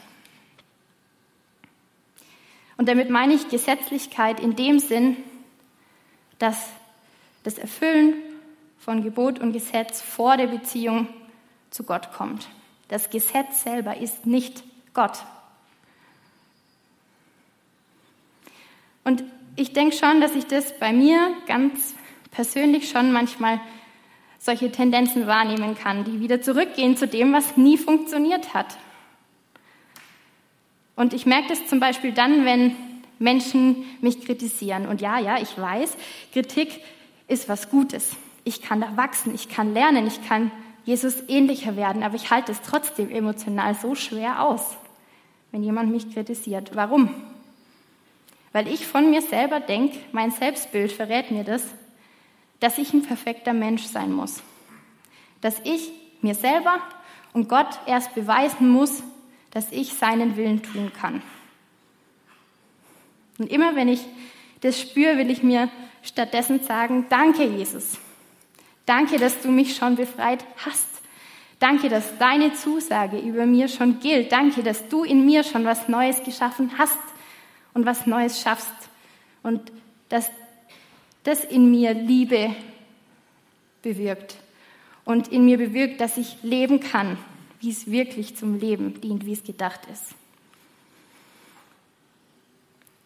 Und 2.89 2.97
damit 2.97 3.11
meine 3.11 3.35
ich 3.35 3.51
Gesetzlichkeit 3.51 4.41
in 4.41 4.57
dem 4.57 4.79
Sinn, 4.79 5.19
dass 6.39 6.71
das 7.43 7.59
Erfüllen 7.59 8.15
von 8.79 9.03
Gebot 9.03 9.41
und 9.41 9.53
Gesetz 9.53 10.01
vor 10.01 10.39
der 10.39 10.47
Beziehung 10.47 11.07
zu 11.69 11.83
Gott 11.83 12.13
kommt. 12.15 12.49
Das 12.89 13.11
Gesetz 13.11 13.63
selber 13.63 13.99
ist 13.99 14.25
nicht 14.25 14.65
Gott. 14.95 15.19
Und 19.05 19.23
ich 19.57 19.75
denke 19.75 19.95
schon, 19.95 20.23
dass 20.23 20.35
ich 20.35 20.47
das 20.47 20.79
bei 20.79 20.95
mir 20.95 21.35
ganz 21.47 21.95
persönlich 22.31 22.89
schon 22.89 23.13
manchmal 23.13 23.61
solche 24.39 24.73
Tendenzen 24.73 25.27
wahrnehmen 25.27 25.77
kann, 25.77 26.05
die 26.05 26.21
wieder 26.21 26.41
zurückgehen 26.41 26.97
zu 26.97 27.07
dem, 27.07 27.35
was 27.35 27.59
nie 27.59 27.77
funktioniert 27.77 28.55
hat. 28.55 28.79
Und 30.99 31.15
ich 31.15 31.27
merke 31.27 31.47
das 31.51 31.65
zum 31.69 31.79
Beispiel 31.79 32.11
dann, 32.11 32.45
wenn 32.45 32.75
Menschen 33.21 33.85
mich 34.01 34.21
kritisieren. 34.25 34.85
Und 34.85 35.01
ja, 35.01 35.21
ja, 35.21 35.41
ich 35.41 35.57
weiß, 35.57 35.97
Kritik 36.33 36.81
ist 37.29 37.49
was 37.49 37.71
Gutes. 37.71 38.17
Ich 38.43 38.63
kann 38.63 38.81
da 38.81 38.97
wachsen, 38.97 39.33
ich 39.33 39.49
kann 39.49 39.75
lernen, 39.75 40.09
ich 40.09 40.27
kann 40.27 40.51
Jesus 40.85 41.15
ähnlicher 41.29 41.77
werden, 41.77 42.03
aber 42.03 42.17
ich 42.17 42.33
halte 42.33 42.51
es 42.51 42.63
trotzdem 42.63 43.11
emotional 43.11 43.77
so 43.77 43.95
schwer 43.95 44.43
aus, 44.43 44.77
wenn 45.53 45.63
jemand 45.63 45.93
mich 45.93 46.13
kritisiert. 46.13 46.73
Warum? 46.75 47.15
Weil 48.53 48.67
ich 48.67 48.85
von 48.85 49.09
mir 49.09 49.23
selber 49.23 49.61
denke, 49.61 50.01
mein 50.11 50.33
Selbstbild 50.33 50.91
verrät 50.91 51.31
mir 51.31 51.45
das, 51.45 51.63
dass 52.59 52.77
ich 52.77 52.93
ein 52.93 53.03
perfekter 53.03 53.53
Mensch 53.53 53.85
sein 53.85 54.13
muss. 54.13 54.43
Dass 55.43 55.61
ich 55.63 55.93
mir 56.23 56.35
selber 56.35 56.81
und 57.35 57.49
Gott 57.49 57.79
erst 57.87 58.17
beweisen 58.17 58.69
muss, 58.69 59.01
dass 59.51 59.73
ich 59.73 59.95
seinen 59.95 60.37
Willen 60.37 60.63
tun 60.63 60.93
kann. 60.99 61.23
Und 63.39 63.51
immer 63.51 63.77
wenn 63.77 63.89
ich 63.89 64.01
das 64.61 64.81
spüre, 64.81 65.17
will 65.17 65.31
ich 65.31 65.43
mir 65.43 65.69
stattdessen 66.03 66.63
sagen, 66.63 67.07
danke 67.09 67.45
Jesus. 67.45 67.99
Danke, 68.87 69.19
dass 69.19 69.41
du 69.41 69.51
mich 69.51 69.77
schon 69.77 69.97
befreit 69.97 70.45
hast. 70.65 70.87
Danke, 71.59 71.89
dass 71.89 72.19
deine 72.19 72.55
Zusage 72.55 73.19
über 73.19 73.47
mir 73.47 73.69
schon 73.69 74.01
gilt. 74.01 74.33
Danke, 74.33 74.63
dass 74.63 74.89
du 74.89 75.05
in 75.05 75.27
mir 75.27 75.45
schon 75.45 75.65
was 75.65 75.89
Neues 75.89 76.23
geschaffen 76.23 76.73
hast 76.79 76.99
und 77.75 77.85
was 77.85 78.07
Neues 78.07 78.41
schaffst. 78.41 78.73
Und 79.43 79.73
dass 80.09 80.31
das 81.25 81.45
in 81.45 81.71
mir 81.71 81.95
Liebe 81.95 82.55
bewirkt 83.83 84.37
und 85.05 85.29
in 85.29 85.45
mir 85.45 85.59
bewirkt, 85.59 86.01
dass 86.01 86.17
ich 86.17 86.37
leben 86.43 86.81
kann, 86.81 87.19
wie 87.61 87.71
es 87.71 87.91
wirklich 87.91 88.37
zum 88.37 88.59
Leben 88.59 89.01
dient, 89.01 89.27
wie 89.27 89.33
es 89.33 89.43
gedacht 89.43 89.81
ist. 89.93 90.15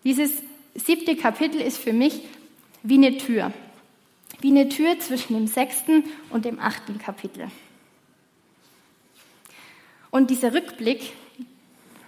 Dieses 0.04 0.42
siebte 0.74 1.16
Kapitel 1.16 1.60
ist 1.60 1.78
für 1.78 1.92
mich 1.92 2.22
wie 2.82 2.94
eine 2.94 3.16
Tür. 3.16 3.52
Wie 4.40 4.50
eine 4.50 4.68
Tür 4.68 4.98
zwischen 4.98 5.34
dem 5.34 5.46
sechsten 5.46 6.04
und 6.30 6.44
dem 6.44 6.58
achten 6.58 6.98
Kapitel. 6.98 7.48
Und 10.10 10.30
dieser 10.30 10.52
Rückblick 10.52 11.12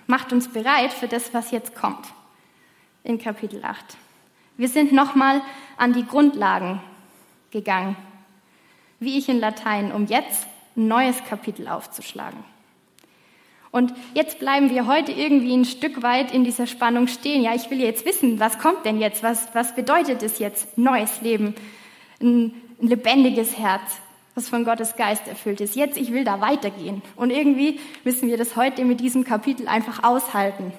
macht 0.07 0.33
uns 0.33 0.49
bereit 0.49 0.93
für 0.93 1.09
das, 1.09 1.33
was 1.33 1.51
jetzt 1.53 1.75
kommt 1.75 2.07
in 3.05 3.19
Kapitel 3.19 3.65
8. 3.65 3.97
Wir 4.57 4.69
sind 4.69 4.93
nochmal 4.93 5.41
an 5.77 5.93
die 5.93 6.05
Grundlagen 6.05 6.81
gegangen, 7.51 7.97
wie 9.01 9.19
ich 9.19 9.29
in 9.29 9.41
Latein, 9.41 9.93
um 9.93 10.07
jetzt 10.07 10.47
ein 10.77 10.89
neues 10.89 11.23
Kapitel 11.25 11.69
aufzuschlagen. 11.69 12.39
Und 13.75 13.93
jetzt 14.15 14.39
bleiben 14.39 14.71
wir 14.71 14.87
heute 14.87 15.11
irgendwie 15.11 15.53
ein 15.53 15.65
Stück 15.65 16.05
weit 16.05 16.33
in 16.33 16.45
dieser 16.45 16.69
Spannung 16.69 17.09
stehen. 17.09 17.43
Ja, 17.43 17.57
ich 17.57 17.71
will 17.71 17.81
jetzt 17.81 18.07
wissen, 18.07 18.39
was 18.39 18.61
kommt 18.61 18.85
denn 18.85 19.01
jetzt? 19.01 19.25
Was, 19.25 19.49
was 19.53 19.75
bedeutet 19.75 20.23
es 20.23 20.39
jetzt? 20.39 20.79
Neues 20.79 21.23
Leben, 21.23 21.57
ein, 22.21 22.53
ein 22.81 22.87
lebendiges 22.87 23.59
Herz, 23.59 23.83
was 24.37 24.49
von 24.49 24.65
Gottes 24.65 24.95
Geist 24.95 25.27
erfüllt 25.27 25.61
ist. 25.61 25.75
Jetzt, 25.75 25.97
ich 25.97 26.13
will 26.13 26.23
da 26.23 26.41
weitergehen. 26.41 27.03
Und 27.17 27.31
irgendwie 27.31 27.81
müssen 28.05 28.29
wir 28.29 28.37
das 28.37 28.55
heute 28.55 28.85
mit 28.85 29.01
diesem 29.01 29.25
Kapitel 29.25 29.67
einfach 29.67 30.05
aushalten, 30.05 30.73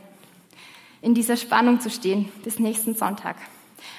in 1.02 1.14
dieser 1.14 1.36
Spannung 1.36 1.82
zu 1.82 1.90
stehen 1.90 2.32
bis 2.46 2.60
nächsten 2.60 2.96
Sonntag. 2.96 3.36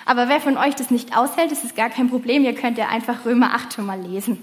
Aber 0.07 0.31
wer 0.31 0.41
von 0.41 0.57
euch 0.57 0.75
das 0.75 0.91
nicht 0.91 1.15
aushält, 1.17 1.51
das 1.51 1.65
ist 1.65 1.77
gar 1.77 1.91
kein 1.91 2.09
Problem. 2.09 2.45
Ihr 2.45 2.55
könnt 2.55 2.79
ja 2.79 2.89
einfach 2.89 3.27
Römer 3.27 3.55
8 3.55 3.75
schon 3.75 3.85
mal 3.85 4.01
lesen. 4.01 4.43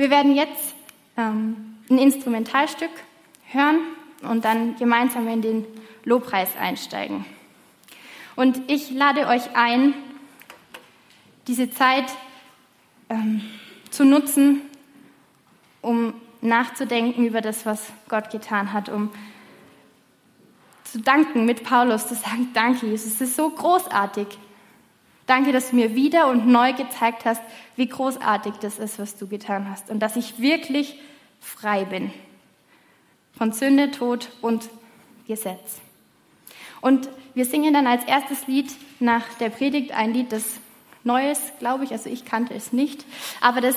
Wir 0.00 0.08
werden 0.08 0.34
jetzt 0.34 0.74
ähm, 1.18 1.76
ein 1.90 1.98
Instrumentalstück 1.98 2.88
hören 3.52 3.80
und 4.22 4.46
dann 4.46 4.76
gemeinsam 4.76 5.28
in 5.28 5.42
den 5.42 5.66
Lobpreis 6.04 6.56
einsteigen. 6.56 7.26
Und 8.34 8.62
ich 8.70 8.90
lade 8.92 9.26
euch 9.26 9.54
ein, 9.54 9.92
diese 11.46 11.70
Zeit 11.70 12.06
ähm, 13.10 13.42
zu 13.90 14.06
nutzen, 14.06 14.62
um 15.82 16.14
nachzudenken 16.40 17.26
über 17.26 17.42
das, 17.42 17.66
was 17.66 17.92
Gott 18.08 18.30
getan 18.30 18.72
hat, 18.72 18.88
um 18.88 19.10
zu 20.84 20.98
danken 21.02 21.44
mit 21.44 21.62
Paulus, 21.62 22.08
zu 22.08 22.14
sagen, 22.14 22.48
danke 22.54 22.86
Jesus, 22.86 23.16
es 23.16 23.20
ist 23.20 23.36
so 23.36 23.50
großartig. 23.50 24.28
Danke, 25.30 25.52
dass 25.52 25.70
du 25.70 25.76
mir 25.76 25.94
wieder 25.94 26.26
und 26.26 26.48
neu 26.48 26.72
gezeigt 26.72 27.24
hast, 27.24 27.40
wie 27.76 27.86
großartig 27.86 28.54
das 28.62 28.80
ist, 28.80 28.98
was 28.98 29.16
du 29.16 29.28
getan 29.28 29.70
hast. 29.70 29.88
Und 29.88 30.00
dass 30.00 30.16
ich 30.16 30.40
wirklich 30.40 30.98
frei 31.38 31.84
bin. 31.84 32.10
Von 33.38 33.52
Sünde, 33.52 33.92
Tod 33.92 34.28
und 34.40 34.68
Gesetz. 35.28 35.78
Und 36.80 37.08
wir 37.34 37.44
singen 37.44 37.72
dann 37.72 37.86
als 37.86 38.02
erstes 38.06 38.48
Lied 38.48 38.72
nach 38.98 39.22
der 39.34 39.50
Predigt 39.50 39.92
ein 39.92 40.12
Lied, 40.12 40.32
das 40.32 40.42
Neues, 41.04 41.40
glaube 41.60 41.84
ich, 41.84 41.92
also 41.92 42.10
ich 42.10 42.24
kannte 42.24 42.52
es 42.54 42.72
nicht, 42.72 43.04
aber 43.40 43.60
das 43.60 43.76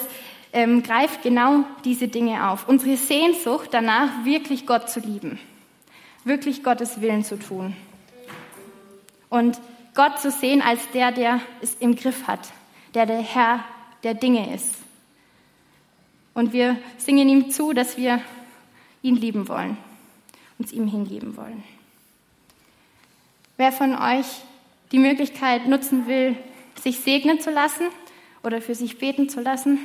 ähm, 0.53 0.81
greift 0.81 1.21
genau 1.21 1.65
diese 1.85 2.07
Dinge 2.07 2.49
auf. 2.49 2.67
Unsere 2.67 2.97
Sehnsucht 2.97 3.69
danach, 3.69 4.25
wirklich 4.25 4.65
Gott 4.65 4.89
zu 4.89 5.01
lieben, 5.01 5.37
wirklich 6.23 6.63
Gottes 6.63 6.99
Willen 6.99 7.23
zu 7.23 7.37
tun. 7.37 7.75
Und 9.29 9.59
Gott 9.93 10.19
zu 10.19 10.31
sehen 10.31 10.61
als 10.61 10.81
der, 10.93 11.11
der 11.11 11.39
es 11.61 11.75
im 11.75 11.95
Griff 11.95 12.27
hat, 12.27 12.51
der 12.93 13.05
der 13.05 13.21
Herr 13.21 13.63
der 14.03 14.13
Dinge 14.13 14.53
ist. 14.53 14.75
Und 16.33 16.51
wir 16.51 16.77
singen 16.97 17.29
ihm 17.29 17.51
zu, 17.51 17.73
dass 17.73 17.97
wir 17.97 18.21
ihn 19.01 19.15
lieben 19.15 19.47
wollen, 19.47 19.77
uns 20.57 20.71
ihm 20.71 20.87
hingeben 20.87 21.37
wollen. 21.37 21.63
Wer 23.57 23.71
von 23.71 23.95
euch 23.95 24.25
die 24.91 24.97
Möglichkeit 24.97 25.67
nutzen 25.67 26.07
will, 26.07 26.35
sich 26.81 26.99
segnen 26.99 27.39
zu 27.39 27.51
lassen 27.51 27.85
oder 28.43 28.61
für 28.61 28.73
sich 28.73 28.97
beten 28.97 29.29
zu 29.29 29.41
lassen, 29.41 29.77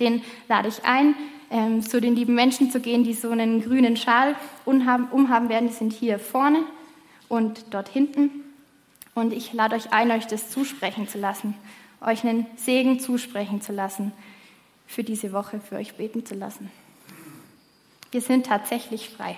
den 0.00 0.22
lade 0.48 0.68
ich 0.68 0.84
ein, 0.84 1.14
ähm, 1.50 1.82
zu 1.82 2.00
den 2.00 2.16
lieben 2.16 2.34
Menschen 2.34 2.70
zu 2.70 2.80
gehen, 2.80 3.04
die 3.04 3.12
so 3.12 3.30
einen 3.30 3.62
grünen 3.62 3.96
Schal 3.96 4.36
umhaben 4.64 5.48
werden. 5.48 5.68
Die 5.68 5.74
sind 5.74 5.92
hier 5.92 6.18
vorne 6.18 6.62
und 7.28 7.66
dort 7.70 7.88
hinten. 7.88 8.30
Und 9.20 9.34
ich 9.34 9.52
lade 9.52 9.76
euch 9.76 9.92
ein, 9.92 10.10
euch 10.12 10.26
das 10.28 10.48
zusprechen 10.48 11.06
zu 11.06 11.18
lassen, 11.18 11.54
euch 12.00 12.24
einen 12.24 12.46
Segen 12.56 13.00
zusprechen 13.00 13.60
zu 13.60 13.70
lassen, 13.70 14.12
für 14.86 15.04
diese 15.04 15.34
Woche 15.34 15.60
für 15.60 15.76
euch 15.76 15.96
beten 15.96 16.24
zu 16.24 16.34
lassen. 16.34 16.70
Wir 18.12 18.22
sind 18.22 18.46
tatsächlich 18.46 19.10
frei. 19.10 19.36